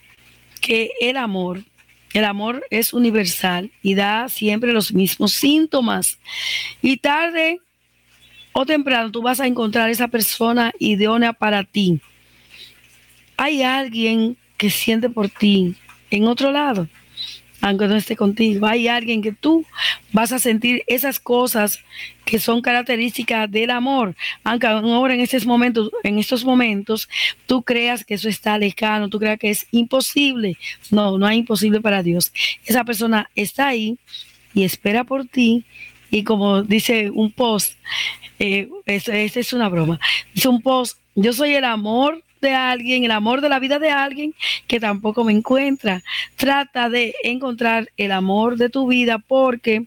que 0.61 0.91
el 1.01 1.17
amor 1.17 1.65
el 2.15 2.25
amor 2.25 2.65
es 2.71 2.93
universal 2.93 3.71
y 3.83 3.95
da 3.95 4.29
siempre 4.29 4.73
los 4.73 4.93
mismos 4.93 5.33
síntomas. 5.33 6.19
Y 6.83 6.97
tarde 6.97 7.61
o 8.53 8.67
temprano 8.67 9.11
tú 9.11 9.23
vas 9.23 9.41
a 9.41 9.47
encontrar 9.47 9.91
esa 9.91 10.09
persona 10.09 10.73
idónea 10.79 11.33
para 11.33 11.65
ti. 11.65 12.01
Hay 13.37 13.63
alguien 13.63 14.37
que 14.57 14.71
siente 14.71 15.09
por 15.09 15.29
ti 15.29 15.77
en 16.11 16.27
otro 16.27 16.51
lado 16.51 16.89
aunque 17.61 17.89
no 17.89 17.97
esté 17.97 18.17
contigo. 18.17 18.67
Hay 18.67 18.89
alguien 18.89 19.23
que 19.23 19.33
tú 19.33 19.65
vas 20.13 20.33
a 20.33 20.39
sentir 20.39 20.83
esas 20.87 21.19
cosas 21.19 21.81
que 22.25 22.39
son 22.39 22.61
características 22.61 23.51
del 23.51 23.71
amor, 23.71 24.15
aunque 24.45 24.67
ahora 24.67 25.15
en 25.15 25.21
estos 25.21 25.47
momentos, 25.47 25.91
en 26.05 26.19
estos 26.19 26.45
momentos, 26.45 27.09
tú 27.47 27.63
creas 27.63 28.05
que 28.05 28.15
eso 28.15 28.29
está 28.29 28.59
lejano, 28.59 29.09
tú 29.09 29.19
creas 29.19 29.39
que 29.39 29.51
es 29.51 29.67
imposible. 29.71 30.59
No, 30.91 31.19
no 31.19 31.29
es 31.29 31.37
imposible 31.37 31.81
para 31.81 32.03
Dios. 32.03 32.33
Esa 32.67 32.85
persona 32.85 33.31
está 33.35 33.69
ahí 33.69 33.99
y 34.55 34.65
espera 34.65 35.05
por 35.05 35.27
ti. 35.27 35.65
Y 36.11 36.25
como 36.25 36.63
dice 36.63 37.11
un 37.11 37.33
post, 37.33 37.75
eh, 38.39 38.69
esta 38.87 39.41
es 39.41 39.53
una 39.53 39.69
broma, 39.69 39.99
dice 40.33 40.49
un 40.49 40.63
post, 40.63 40.99
yo 41.15 41.33
soy 41.33 41.55
el 41.55 41.65
amor 41.65 42.23
de 42.41 42.55
alguien, 42.55 43.05
el 43.05 43.11
amor 43.11 43.41
de 43.41 43.49
la 43.49 43.59
vida 43.59 43.79
de 43.79 43.91
alguien 43.91 44.35
que 44.67 44.81
tampoco 44.81 45.25
me 45.25 45.33
encuentra. 45.33 46.03
Trata 46.37 46.89
de 46.89 47.15
encontrar 47.25 47.91
el 47.97 48.13
amor 48.13 48.57
de 48.57 48.69
tu 48.69 48.87
vida 48.87 49.19
porque, 49.19 49.87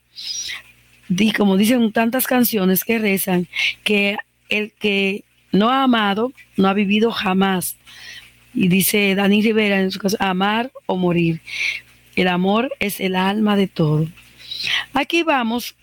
como 1.38 1.58
dicen 1.58 1.92
tantas 1.92 2.28
canciones 2.28 2.84
que 2.84 3.00
rezan, 3.00 3.48
que 3.84 4.18
el 4.50 4.72
que 4.74 5.24
no 5.52 5.70
ha 5.70 5.84
amado 5.84 6.34
no 6.58 6.68
ha 6.68 6.74
vivido 6.74 7.12
jamás. 7.12 7.78
Y 8.54 8.68
dice 8.68 9.16
Dani 9.16 9.42
Rivera 9.42 9.80
en 9.80 9.92
su 9.92 10.00
caso, 10.00 10.18
amar 10.20 10.72
o 10.86 10.98
morir. 10.98 11.42
El 12.16 12.28
amor 12.28 12.74
es 12.80 13.00
el 13.00 13.16
alma 13.16 13.56
de 13.56 13.68
todo. 13.68 14.08
Aquí 14.94 15.24
vamos. 15.24 15.76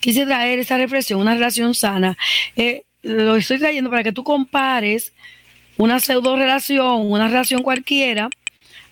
Quise 0.00 0.24
traer 0.24 0.60
esa 0.60 0.78
reflexión, 0.78 1.20
una 1.20 1.34
relación 1.34 1.74
sana. 1.74 2.16
Eh, 2.54 2.84
lo 3.02 3.36
estoy 3.36 3.58
trayendo 3.58 3.90
para 3.90 4.04
que 4.04 4.12
tú 4.12 4.22
compares 4.22 5.12
una 5.80 5.98
pseudo 5.98 6.36
relación, 6.36 7.10
una 7.10 7.28
relación 7.28 7.62
cualquiera, 7.62 8.28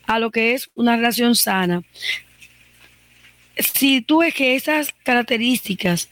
a 0.07 0.19
lo 0.19 0.31
que 0.31 0.55
es 0.55 0.71
una 0.75 0.97
relación 0.97 1.35
sana. 1.35 1.83
Si 3.59 4.01
tú 4.01 4.21
ves 4.21 4.33
que 4.33 4.55
esas 4.55 4.95
características 5.03 6.09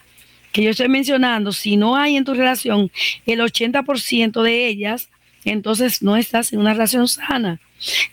que 0.52 0.62
yo 0.62 0.70
estoy 0.70 0.88
mencionando, 0.88 1.52
si 1.52 1.78
no 1.78 1.96
hay 1.96 2.16
en 2.16 2.24
tu 2.24 2.34
relación 2.34 2.90
el 3.24 3.40
80% 3.40 4.42
de 4.42 4.66
ellas, 4.66 5.08
entonces 5.46 6.02
no 6.02 6.14
estás 6.14 6.52
en 6.52 6.58
una 6.58 6.74
relación 6.74 7.08
sana. 7.08 7.58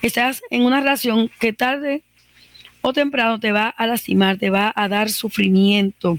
Estás 0.01 0.41
en 0.49 0.61
una 0.61 0.79
relación 0.79 1.29
que 1.41 1.51
tarde 1.51 2.01
o 2.81 2.93
temprano 2.93 3.41
te 3.41 3.51
va 3.51 3.67
a 3.67 3.87
lastimar, 3.87 4.37
te 4.37 4.49
va 4.49 4.71
a 4.73 4.87
dar 4.87 5.09
sufrimiento. 5.09 6.17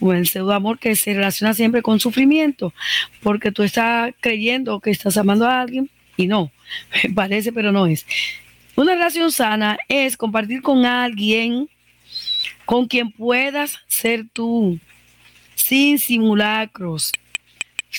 Como 0.00 0.12
el 0.14 0.26
pseudo 0.26 0.52
amor 0.52 0.80
que 0.80 0.96
se 0.96 1.14
relaciona 1.14 1.54
siempre 1.54 1.82
con 1.82 2.00
sufrimiento, 2.00 2.74
porque 3.22 3.52
tú 3.52 3.62
estás 3.62 4.12
creyendo 4.20 4.80
que 4.80 4.90
estás 4.90 5.16
amando 5.16 5.46
a 5.46 5.60
alguien 5.60 5.88
y 6.16 6.26
no, 6.26 6.50
parece, 7.14 7.52
pero 7.52 7.70
no 7.70 7.86
es. 7.86 8.04
Una 8.74 8.94
relación 8.94 9.30
sana 9.30 9.78
es 9.88 10.16
compartir 10.16 10.62
con 10.62 10.84
alguien 10.84 11.68
con 12.64 12.86
quien 12.86 13.12
puedas 13.12 13.78
ser 13.86 14.24
tú, 14.32 14.78
sin 15.54 15.98
simulacros, 15.98 17.12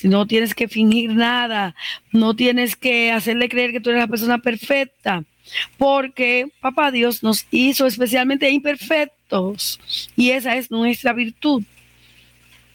no 0.03 0.25
tienes 0.25 0.55
que 0.55 0.67
fingir 0.67 1.13
nada, 1.13 1.75
no 2.11 2.35
tienes 2.35 2.75
que 2.75 3.11
hacerle 3.11 3.49
creer 3.49 3.71
que 3.71 3.81
tú 3.81 3.89
eres 3.89 4.01
la 4.01 4.07
persona 4.07 4.37
perfecta, 4.39 5.23
porque 5.77 6.47
papá 6.61 6.91
Dios 6.91 7.23
nos 7.23 7.45
hizo 7.51 7.85
especialmente 7.85 8.49
imperfectos 8.49 9.79
y 10.15 10.31
esa 10.31 10.55
es 10.55 10.71
nuestra 10.71 11.13
virtud. 11.13 11.63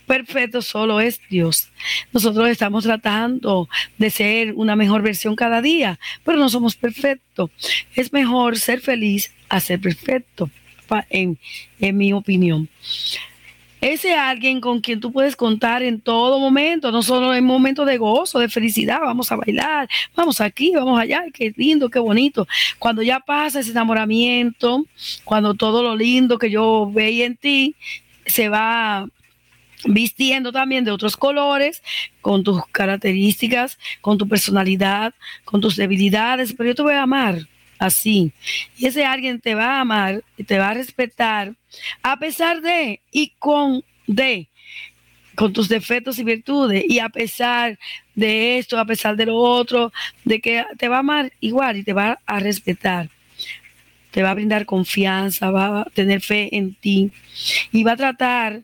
Perfecto 0.07 0.63
solo 0.63 1.01
es 1.01 1.21
Dios. 1.29 1.69
Nosotros 2.13 2.49
estamos 2.49 2.85
tratando 2.85 3.69
de 3.99 4.11
ser 4.11 4.53
una 4.55 4.77
mejor 4.77 5.03
versión 5.03 5.35
cada 5.35 5.61
día, 5.61 5.99
pero 6.25 6.39
no 6.39 6.49
somos 6.49 6.77
perfectos. 6.77 7.51
Es 7.95 8.13
mejor 8.13 8.57
ser 8.59 8.81
feliz 8.81 9.33
a 9.49 9.61
ser 9.61 9.81
perfecto, 9.81 10.51
en, 11.11 11.39
mi 11.81 12.13
opinión 12.13 12.69
ese 13.81 14.15
alguien 14.15 14.61
con 14.61 14.81
quien 14.81 15.01
tú 15.01 15.13
puedes 15.13 15.37
contar 15.37 15.83
en 15.83 16.01
todo 16.01 16.41
momento, 16.41 16.91
no 16.91 17.03
solo 17.03 17.35
en 17.35 17.45
momentos 17.45 17.87
de 17.87 17.99
gozo, 17.99 18.39
de 18.39 18.49
felicidad, 18.49 19.01
vamos 19.01 19.31
a 19.31 19.37
bailar, 19.37 19.87
vamos 20.17 20.41
aquí, 20.41 20.73
vamos 20.75 20.99
allá, 20.99 21.25
qué 21.33 21.53
lindo, 21.57 21.89
qué 21.89 21.99
bonito. 21.99 22.49
Cuando 22.79 23.03
ya 23.03 23.21
pasa 23.21 23.61
ese 23.61 23.73
enamoramiento, 23.73 24.87
cuando 25.25 25.55
todo 25.55 25.83
lo 25.83 25.95
lindo 25.95 26.39
que 26.39 26.51
yo 26.51 26.91
veía 26.91 27.27
en 27.27 27.37
ti 27.37 27.77
se 28.25 28.49
va 28.49 29.07
vistiendo 29.87 30.53
también 30.53 30.85
de 30.85 30.91
otros 30.91 31.17
colores, 31.17 31.83
con 32.21 32.45
tus 32.45 32.67
características, 32.69 33.79
con 34.01 34.19
tu 34.19 34.29
personalidad, 34.29 35.15
con 35.45 35.61
tus 35.61 35.77
debilidades, 35.77 36.53
pero 36.53 36.71
yo 36.71 36.75
te 36.75 36.83
voy 36.83 36.95
a 36.95 37.03
amar 37.03 37.47
así. 37.79 38.33
Y 38.77 38.87
ese 38.87 39.05
alguien 39.05 39.41
te 39.41 39.55
va 39.55 39.77
a 39.77 39.81
amar 39.81 40.23
y 40.37 40.45
te 40.45 40.59
va 40.59 40.71
a 40.71 40.75
respetar 40.75 41.55
a 42.03 42.19
pesar 42.19 42.61
de 42.61 43.01
y 43.11 43.33
con 43.39 43.85
de 44.07 44.49
con 45.35 45.53
tus 45.53 45.69
defectos 45.69 46.19
y 46.19 46.25
virtudes 46.25 46.85
y 46.89 46.99
a 46.99 47.11
pesar 47.11 47.79
de 48.15 48.59
esto, 48.59 48.79
a 48.79 48.87
pesar 48.87 49.17
de 49.17 49.27
lo 49.27 49.37
otro, 49.37 49.93
de 50.25 50.41
que 50.41 50.65
te 50.79 50.89
va 50.89 50.97
a 50.97 51.01
amar 51.01 51.33
igual 51.41 51.77
y 51.77 51.85
te 51.85 51.93
va 51.93 52.19
a 52.25 52.41
respetar. 52.41 53.11
Te 54.11 54.23
va 54.23 54.31
a 54.31 54.35
brindar 54.35 54.65
confianza, 54.65 55.51
va 55.51 55.83
a 55.83 55.85
tener 55.85 56.23
fe 56.23 56.57
en 56.57 56.75
ti 56.75 57.13
y 57.71 57.85
va 57.85 57.93
a 57.93 57.97
tratar 57.97 58.63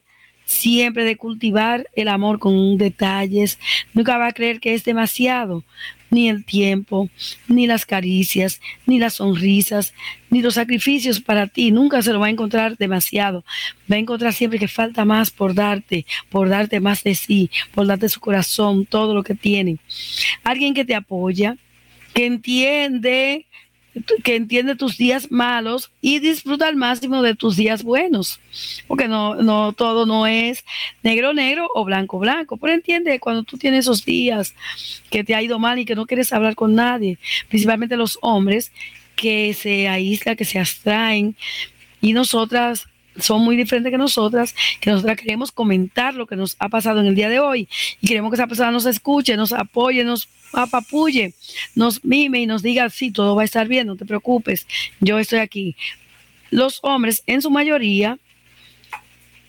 siempre 0.53 1.05
de 1.05 1.17
cultivar 1.17 1.89
el 1.95 2.09
amor 2.09 2.39
con 2.39 2.79
detalles. 2.79 3.59
Nunca 3.95 4.19
va 4.19 4.29
a 4.29 4.33
creer 4.33 4.61
que 4.61 4.75
es 4.75 4.85
demasiado, 4.85 5.65
ni 6.11 6.29
el 6.29 6.45
tiempo, 6.45 7.09
ni 7.49 7.67
las 7.67 7.87
caricias, 7.87 8.61
ni 8.87 8.99
las 8.99 9.15
sonrisas, 9.15 9.95
ni 10.29 10.43
los 10.43 10.55
sacrificios 10.55 11.21
para 11.21 11.47
ti. 11.47 11.71
Nunca 11.71 12.03
se 12.03 12.13
lo 12.13 12.21
va 12.21 12.27
a 12.27 12.31
encontrar 12.31 12.77
demasiado. 12.77 13.45
Va 13.91 13.97
a 13.97 13.99
encontrar 13.99 14.35
siempre 14.35 14.59
que 14.59 14.69
falta 14.69 15.05
más 15.07 15.31
por 15.31 15.55
darte, 15.55 16.05
por 16.29 16.51
darte 16.51 16.81
más 16.81 17.03
de 17.03 17.15
sí, 17.15 17.51
por 17.75 17.87
darte 17.87 18.11
su 18.11 18.21
corazón, 18.21 18.85
todo 18.85 19.15
lo 19.15 19.23
que 19.23 19.35
tiene. 19.35 19.79
Alguien 20.45 20.75
que 20.75 20.85
te 20.85 20.95
apoya, 20.95 21.57
que 22.13 22.27
entiende 22.27 23.47
que 24.25 24.37
entiende 24.37 24.75
tus 24.75 24.97
días 24.97 25.31
malos 25.31 25.91
y 26.01 26.19
disfruta 26.19 26.67
al 26.67 26.77
máximo 26.77 27.23
de 27.23 27.35
tus 27.35 27.57
días 27.57 27.83
buenos. 27.83 28.41
Porque 28.89 29.09
no, 29.09 29.35
no 29.35 29.73
todo 29.73 30.07
no 30.07 30.27
es 30.27 30.65
negro, 31.03 31.35
negro 31.35 31.69
o 31.75 31.85
blanco, 31.85 32.19
blanco. 32.19 32.57
Pero 32.57 32.73
entiende 32.73 33.21
cuando 33.21 33.43
tú 33.43 33.59
tienes 33.59 33.81
esos 33.81 34.05
días 34.05 34.55
que 35.11 35.25
te 35.25 35.35
ha 35.35 35.43
ido 35.43 35.59
mal 35.59 35.79
y 35.79 35.85
que 35.85 35.95
no 35.95 36.07
quieres 36.07 36.33
hablar 36.33 36.55
con 36.55 36.75
nadie, 36.75 37.19
principalmente 37.49 37.97
los 37.97 38.19
hombres 38.23 38.73
que 39.15 39.55
se 39.55 39.89
aíslan, 39.89 40.37
que 40.37 40.45
se 40.45 40.59
abstraen. 40.59 41.37
Y 42.01 42.15
nosotras 42.15 42.89
son 43.19 43.43
muy 43.43 43.57
diferentes 43.57 43.91
que 43.91 43.99
nosotras, 43.99 44.55
que 44.81 44.91
nosotras 44.91 45.19
queremos 45.19 45.53
comentar 45.53 46.15
lo 46.15 46.27
que 46.27 46.37
nos 46.37 46.57
ha 46.59 46.69
pasado 46.69 47.01
en 47.01 47.07
el 47.07 47.15
día 47.15 47.29
de 47.29 47.41
hoy 47.41 47.69
y 48.01 48.07
queremos 48.07 48.31
que 48.31 48.37
esa 48.37 48.47
persona 48.47 48.71
nos 48.71 48.87
escuche, 48.87 49.37
nos 49.37 49.53
apoye, 49.53 50.05
nos 50.05 50.29
apapulle, 50.53 51.35
nos 51.75 52.05
mime 52.05 52.41
y 52.41 52.47
nos 52.47 52.63
diga, 52.63 52.89
sí, 52.91 53.11
todo 53.11 53.37
va 53.37 53.43
a 53.43 53.45
estar 53.45 53.69
bien, 53.69 53.87
no 53.87 53.97
te 53.97 54.05
preocupes, 54.05 54.67
yo 55.01 55.19
estoy 55.19 55.41
aquí. 55.41 55.77
Los 56.51 56.81
hombres, 56.83 57.23
en 57.27 57.41
su 57.41 57.51
mayoría, 57.51 58.19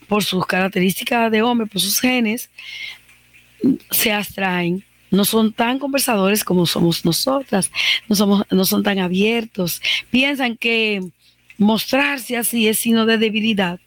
por 0.08 0.24
sus 0.24 0.46
características 0.46 1.30
de 1.30 1.42
hombre, 1.42 1.66
por 1.66 1.80
sus 1.80 2.00
genes, 2.00 2.50
se 3.90 4.12
abstraen, 4.12 4.84
no 5.10 5.24
son 5.24 5.52
tan 5.52 5.78
conversadores 5.78 6.44
como 6.44 6.66
somos 6.66 7.04
nosotras, 7.04 7.70
no, 8.08 8.16
somos, 8.16 8.44
no 8.50 8.64
son 8.64 8.82
tan 8.82 8.98
abiertos, 8.98 9.80
piensan 10.10 10.56
que 10.56 11.02
mostrarse 11.58 12.36
así 12.36 12.68
es 12.68 12.78
signo 12.78 13.06
de 13.06 13.18
debilidad 13.18 13.80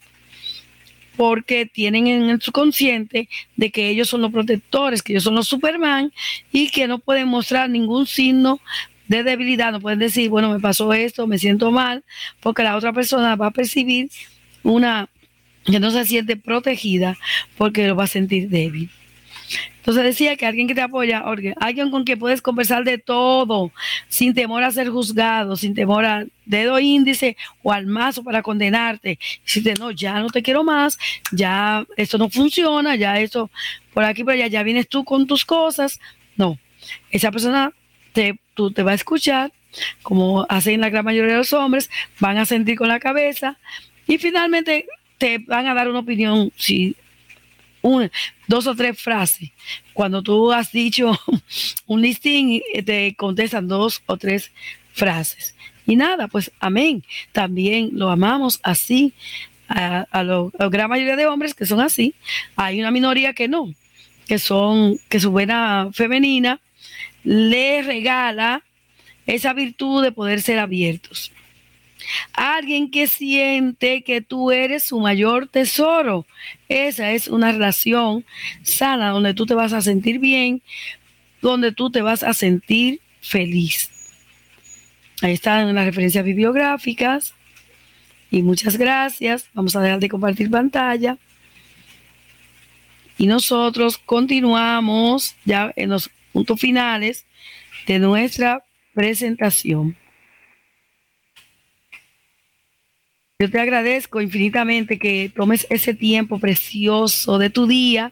porque 1.18 1.66
tienen 1.66 2.06
en 2.06 2.30
el 2.30 2.40
subconsciente 2.40 3.28
de 3.56 3.70
que 3.72 3.88
ellos 3.88 4.08
son 4.08 4.22
los 4.22 4.30
protectores, 4.30 5.02
que 5.02 5.12
ellos 5.12 5.24
son 5.24 5.34
los 5.34 5.48
Superman 5.48 6.12
y 6.52 6.70
que 6.70 6.86
no 6.86 7.00
pueden 7.00 7.26
mostrar 7.26 7.68
ningún 7.68 8.06
signo 8.06 8.60
de 9.08 9.24
debilidad, 9.24 9.72
no 9.72 9.80
pueden 9.80 9.98
decir, 9.98 10.30
bueno, 10.30 10.52
me 10.52 10.60
pasó 10.60 10.92
esto, 10.92 11.26
me 11.26 11.38
siento 11.38 11.72
mal, 11.72 12.04
porque 12.40 12.62
la 12.62 12.76
otra 12.76 12.92
persona 12.92 13.34
va 13.34 13.46
a 13.46 13.50
percibir 13.50 14.10
una 14.62 15.08
que 15.64 15.80
no 15.80 15.90
se 15.90 16.04
siente 16.04 16.36
protegida 16.36 17.18
porque 17.56 17.88
lo 17.88 17.96
va 17.96 18.04
a 18.04 18.06
sentir 18.06 18.48
débil. 18.48 18.88
Entonces 19.78 20.04
decía 20.04 20.36
que 20.36 20.44
alguien 20.44 20.68
que 20.68 20.74
te 20.74 20.82
apoya, 20.82 21.24
alguien 21.60 21.90
con 21.90 22.04
quien 22.04 22.18
puedes 22.18 22.42
conversar 22.42 22.84
de 22.84 22.98
todo, 22.98 23.72
sin 24.08 24.34
temor 24.34 24.62
a 24.62 24.70
ser 24.70 24.90
juzgado, 24.90 25.56
sin 25.56 25.74
temor 25.74 26.04
a 26.04 26.26
dedo 26.44 26.78
índice 26.78 27.36
o 27.62 27.72
al 27.72 27.86
mazo 27.86 28.22
para 28.22 28.42
condenarte. 28.42 29.18
Si 29.44 29.62
te 29.62 29.74
no, 29.74 29.90
ya 29.90 30.20
no 30.20 30.28
te 30.28 30.42
quiero 30.42 30.64
más, 30.64 30.98
ya 31.32 31.86
esto 31.96 32.18
no 32.18 32.28
funciona, 32.28 32.96
ya 32.96 33.18
esto 33.18 33.50
por 33.94 34.04
aquí 34.04 34.24
por 34.24 34.34
allá, 34.34 34.46
ya 34.46 34.62
vienes 34.62 34.88
tú 34.88 35.04
con 35.04 35.26
tus 35.26 35.44
cosas. 35.44 35.98
No, 36.36 36.58
esa 37.10 37.30
persona 37.30 37.72
te, 38.12 38.38
tú 38.54 38.70
te 38.70 38.82
va 38.82 38.92
a 38.92 38.94
escuchar, 38.94 39.52
como 40.02 40.46
hacen 40.48 40.80
la 40.80 40.90
gran 40.90 41.04
mayoría 41.04 41.32
de 41.32 41.38
los 41.38 41.52
hombres, 41.52 41.90
van 42.20 42.38
a 42.38 42.44
sentir 42.44 42.76
con 42.76 42.88
la 42.88 43.00
cabeza 43.00 43.58
y 44.06 44.18
finalmente 44.18 44.86
te 45.18 45.38
van 45.38 45.66
a 45.66 45.74
dar 45.74 45.88
una 45.88 46.00
opinión 46.00 46.52
si 46.56 46.96
dos 48.46 48.66
o 48.66 48.74
tres 48.74 49.00
frases. 49.00 49.50
Cuando 49.92 50.22
tú 50.22 50.52
has 50.52 50.72
dicho 50.72 51.18
un 51.86 52.02
listing, 52.02 52.60
eh, 52.72 52.82
te 52.82 53.14
contestan 53.14 53.68
dos 53.68 54.02
o 54.06 54.16
tres 54.16 54.50
frases. 54.92 55.54
Y 55.86 55.96
nada, 55.96 56.28
pues 56.28 56.50
amén. 56.60 57.02
También 57.32 57.90
lo 57.92 58.10
amamos 58.10 58.60
así. 58.62 59.12
A, 59.70 60.06
la 60.12 60.68
gran 60.68 60.88
mayoría 60.88 61.16
de 61.16 61.26
hombres 61.26 61.54
que 61.54 61.66
son 61.66 61.80
así. 61.80 62.14
Hay 62.56 62.80
una 62.80 62.90
minoría 62.90 63.34
que 63.34 63.48
no, 63.48 63.74
que 64.26 64.38
son, 64.38 64.98
que 65.10 65.20
su 65.20 65.30
buena 65.30 65.90
femenina 65.92 66.60
le 67.22 67.82
regala 67.82 68.62
esa 69.26 69.52
virtud 69.52 70.02
de 70.02 70.12
poder 70.12 70.40
ser 70.40 70.58
abiertos. 70.58 71.32
Alguien 72.32 72.90
que 72.90 73.06
siente 73.06 74.02
que 74.02 74.20
tú 74.20 74.50
eres 74.50 74.84
su 74.84 75.00
mayor 75.00 75.48
tesoro. 75.48 76.26
Esa 76.68 77.12
es 77.12 77.28
una 77.28 77.52
relación 77.52 78.24
sana 78.62 79.10
donde 79.10 79.34
tú 79.34 79.46
te 79.46 79.54
vas 79.54 79.72
a 79.72 79.82
sentir 79.82 80.18
bien 80.18 80.62
donde 81.40 81.72
tú 81.72 81.90
te 81.90 82.02
vas 82.02 82.22
a 82.22 82.34
sentir 82.34 83.00
feliz. 83.20 83.90
Ahí 85.22 85.32
están 85.32 85.74
las 85.74 85.84
referencias 85.84 86.24
bibliográficas. 86.24 87.34
Y 88.30 88.42
muchas 88.42 88.76
gracias. 88.76 89.48
Vamos 89.54 89.74
a 89.74 89.80
dejar 89.80 90.00
de 90.00 90.08
compartir 90.08 90.50
pantalla. 90.50 91.16
Y 93.16 93.26
nosotros 93.26 93.98
continuamos 93.98 95.34
ya 95.44 95.72
en 95.76 95.90
los 95.90 96.10
puntos 96.32 96.60
finales 96.60 97.26
de 97.86 97.98
nuestra 97.98 98.64
presentación. 98.94 99.96
Yo 103.40 103.48
te 103.48 103.60
agradezco 103.60 104.20
infinitamente 104.20 104.98
que 104.98 105.30
tomes 105.32 105.64
ese 105.70 105.94
tiempo 105.94 106.40
precioso 106.40 107.38
de 107.38 107.50
tu 107.50 107.68
día 107.68 108.10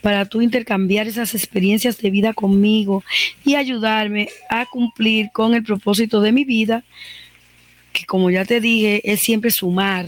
para 0.00 0.24
tú 0.24 0.40
intercambiar 0.40 1.06
esas 1.06 1.34
experiencias 1.34 1.98
de 1.98 2.10
vida 2.10 2.32
conmigo 2.32 3.04
y 3.44 3.56
ayudarme 3.56 4.30
a 4.48 4.64
cumplir 4.64 5.28
con 5.30 5.52
el 5.52 5.62
propósito 5.62 6.22
de 6.22 6.32
mi 6.32 6.44
vida, 6.44 6.84
que 7.92 8.06
como 8.06 8.30
ya 8.30 8.46
te 8.46 8.62
dije, 8.62 9.02
es 9.04 9.20
siempre 9.20 9.50
sumar, 9.50 10.06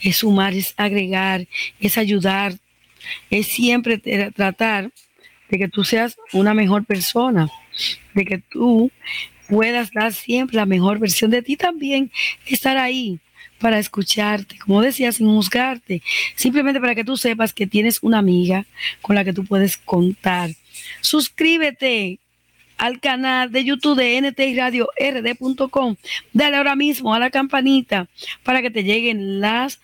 es 0.00 0.16
sumar, 0.16 0.54
es 0.54 0.72
agregar, 0.78 1.46
es 1.78 1.98
ayudar, 1.98 2.54
es 3.28 3.48
siempre 3.48 3.98
tratar 4.34 4.90
de 5.50 5.58
que 5.58 5.68
tú 5.68 5.84
seas 5.84 6.16
una 6.32 6.54
mejor 6.54 6.86
persona, 6.86 7.50
de 8.14 8.24
que 8.24 8.38
tú 8.38 8.90
puedas 9.46 9.90
dar 9.92 10.14
siempre 10.14 10.56
la 10.56 10.64
mejor 10.64 10.98
versión 10.98 11.30
de 11.30 11.42
ti 11.42 11.58
también, 11.58 12.10
estar 12.46 12.78
ahí 12.78 13.20
para 13.58 13.78
escucharte, 13.78 14.58
como 14.58 14.80
decía, 14.80 15.12
sin 15.12 15.26
juzgarte, 15.28 16.02
simplemente 16.34 16.80
para 16.80 16.94
que 16.94 17.04
tú 17.04 17.16
sepas 17.16 17.52
que 17.52 17.66
tienes 17.66 17.98
una 18.02 18.18
amiga 18.18 18.66
con 19.02 19.14
la 19.16 19.24
que 19.24 19.32
tú 19.32 19.44
puedes 19.44 19.76
contar. 19.76 20.50
Suscríbete 21.00 22.18
al 22.78 22.98
canal 22.98 23.52
de 23.52 23.64
YouTube 23.64 23.98
de 23.98 24.20
NT 24.22 24.40
RD.com. 24.98 25.96
Dale 26.32 26.56
ahora 26.56 26.74
mismo 26.76 27.14
a 27.14 27.18
la 27.18 27.30
campanita 27.30 28.08
para 28.42 28.62
que 28.62 28.70
te 28.70 28.82
lleguen 28.82 29.40
las 29.40 29.80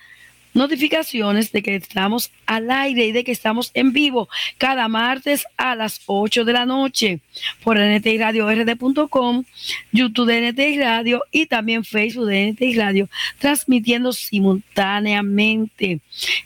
notificaciones 0.56 1.52
de 1.52 1.62
que 1.62 1.76
estamos 1.76 2.30
al 2.46 2.70
aire 2.70 3.06
y 3.06 3.12
de 3.12 3.24
que 3.24 3.32
estamos 3.32 3.70
en 3.74 3.92
vivo 3.92 4.28
cada 4.58 4.88
martes 4.88 5.46
a 5.56 5.76
las 5.76 6.00
8 6.06 6.44
de 6.44 6.52
la 6.52 6.66
noche 6.66 7.20
por 7.62 7.78
NTI 7.78 8.18
Radio 8.18 8.50
RD.com, 8.50 9.44
YouTube 9.92 10.26
de 10.26 10.52
NTI 10.52 10.78
Radio 10.78 11.22
y 11.30 11.46
también 11.46 11.84
Facebook 11.84 12.26
de 12.26 12.52
NTI 12.52 12.74
Radio, 12.74 13.08
transmitiendo 13.38 14.12
simultáneamente. 14.12 16.00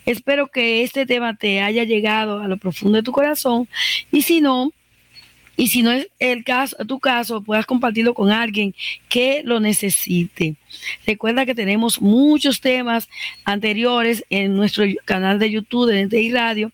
Espero 0.05 0.47
que 0.47 0.83
este 0.83 1.05
tema 1.05 1.35
te 1.35 1.61
haya 1.61 1.83
llegado 1.83 2.41
a 2.41 2.47
lo 2.47 2.57
profundo 2.57 2.97
de 2.97 3.03
tu 3.03 3.11
corazón 3.11 3.67
y 4.11 4.21
si 4.21 4.41
no, 4.41 4.71
y 5.61 5.67
si 5.67 5.83
no 5.83 5.91
es 5.91 6.07
el 6.17 6.43
caso, 6.43 6.75
tu 6.87 6.99
caso, 6.99 7.43
puedas 7.43 7.67
compartirlo 7.67 8.15
con 8.15 8.31
alguien 8.31 8.73
que 9.09 9.43
lo 9.45 9.59
necesite. 9.59 10.55
Recuerda 11.05 11.45
que 11.45 11.53
tenemos 11.53 12.01
muchos 12.01 12.61
temas 12.61 13.07
anteriores 13.45 14.25
en 14.31 14.55
nuestro 14.55 14.85
canal 15.05 15.37
de 15.37 15.51
YouTube 15.51 15.91
de 15.91 16.07
NTI 16.07 16.31
Radio. 16.31 16.71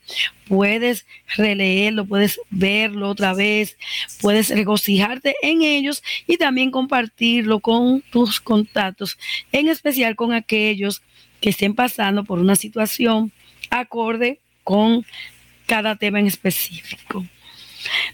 Puedes 0.47 1.06
releerlo, 1.36 2.06
puedes 2.06 2.39
verlo 2.50 3.10
otra 3.10 3.34
vez, 3.34 3.76
puedes 4.21 4.52
regocijarte 4.52 5.36
en 5.41 5.63
ellos 5.63 6.02
y 6.26 6.38
también 6.38 6.71
compartirlo 6.71 7.60
con 7.60 8.02
tus 8.10 8.39
contactos, 8.39 9.17
en 9.52 9.67
especial 9.67 10.15
con 10.15 10.32
aquellos 10.32 11.02
que 11.41 11.50
estén 11.50 11.76
pasando 11.76 12.23
por 12.23 12.39
una 12.39 12.56
situación 12.56 13.34
acorde 13.69 14.39
con 14.63 15.06
cada 15.65 15.97
tema 15.97 16.21
en 16.21 16.28
específico. 16.28 17.26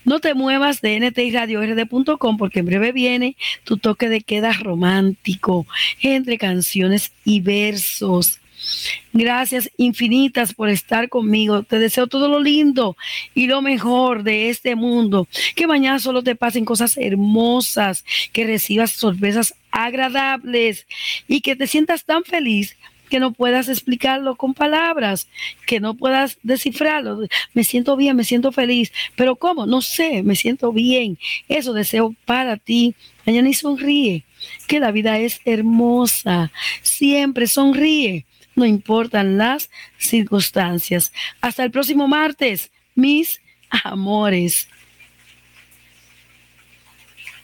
No 0.05 0.19
te 0.19 0.33
muevas 0.33 0.81
de 0.81 0.99
ntiradiord.com 0.99 2.37
porque 2.37 2.59
en 2.59 2.65
breve 2.65 2.91
viene 2.91 3.35
tu 3.63 3.77
toque 3.77 4.09
de 4.09 4.21
queda 4.21 4.53
romántico 4.53 5.65
entre 6.01 6.37
canciones 6.37 7.11
y 7.25 7.41
versos. 7.41 8.39
Gracias 9.11 9.69
infinitas 9.77 10.53
por 10.53 10.69
estar 10.69 11.09
conmigo. 11.09 11.63
Te 11.63 11.79
deseo 11.79 12.07
todo 12.07 12.27
lo 12.27 12.39
lindo 12.39 12.97
y 13.35 13.47
lo 13.47 13.61
mejor 13.61 14.23
de 14.23 14.49
este 14.49 14.75
mundo. 14.75 15.27
Que 15.55 15.67
mañana 15.67 15.99
solo 15.99 16.23
te 16.23 16.35
pasen 16.35 16.65
cosas 16.65 16.97
hermosas, 16.97 18.03
que 18.31 18.45
recibas 18.45 18.91
sorpresas 18.91 19.53
agradables 19.71 20.87
y 21.27 21.41
que 21.41 21.55
te 21.55 21.67
sientas 21.67 22.05
tan 22.05 22.23
feliz 22.23 22.75
que 23.09 23.19
no 23.19 23.33
puedas 23.33 23.69
explicarlo 23.69 24.35
con 24.35 24.53
palabras, 24.53 25.27
que 25.65 25.79
no 25.79 25.95
puedas 25.95 26.37
descifrarlo. 26.43 27.27
Me 27.53 27.63
siento 27.63 27.95
bien, 27.95 28.15
me 28.15 28.23
siento 28.23 28.51
feliz, 28.51 28.91
pero 29.15 29.35
¿cómo? 29.35 29.65
No 29.65 29.81
sé, 29.81 30.23
me 30.23 30.35
siento 30.35 30.71
bien. 30.71 31.17
Eso 31.47 31.73
deseo 31.73 32.15
para 32.25 32.57
ti. 32.57 32.95
Mañana 33.25 33.49
y 33.49 33.53
sonríe, 33.53 34.25
que 34.67 34.79
la 34.79 34.91
vida 34.91 35.17
es 35.19 35.41
hermosa. 35.45 36.51
Siempre 36.81 37.47
sonríe, 37.47 38.25
no 38.55 38.65
importan 38.65 39.37
las 39.37 39.69
circunstancias. 39.97 41.13
Hasta 41.41 41.63
el 41.63 41.71
próximo 41.71 42.07
martes, 42.07 42.71
mis 42.95 43.41
amores. 43.83 44.67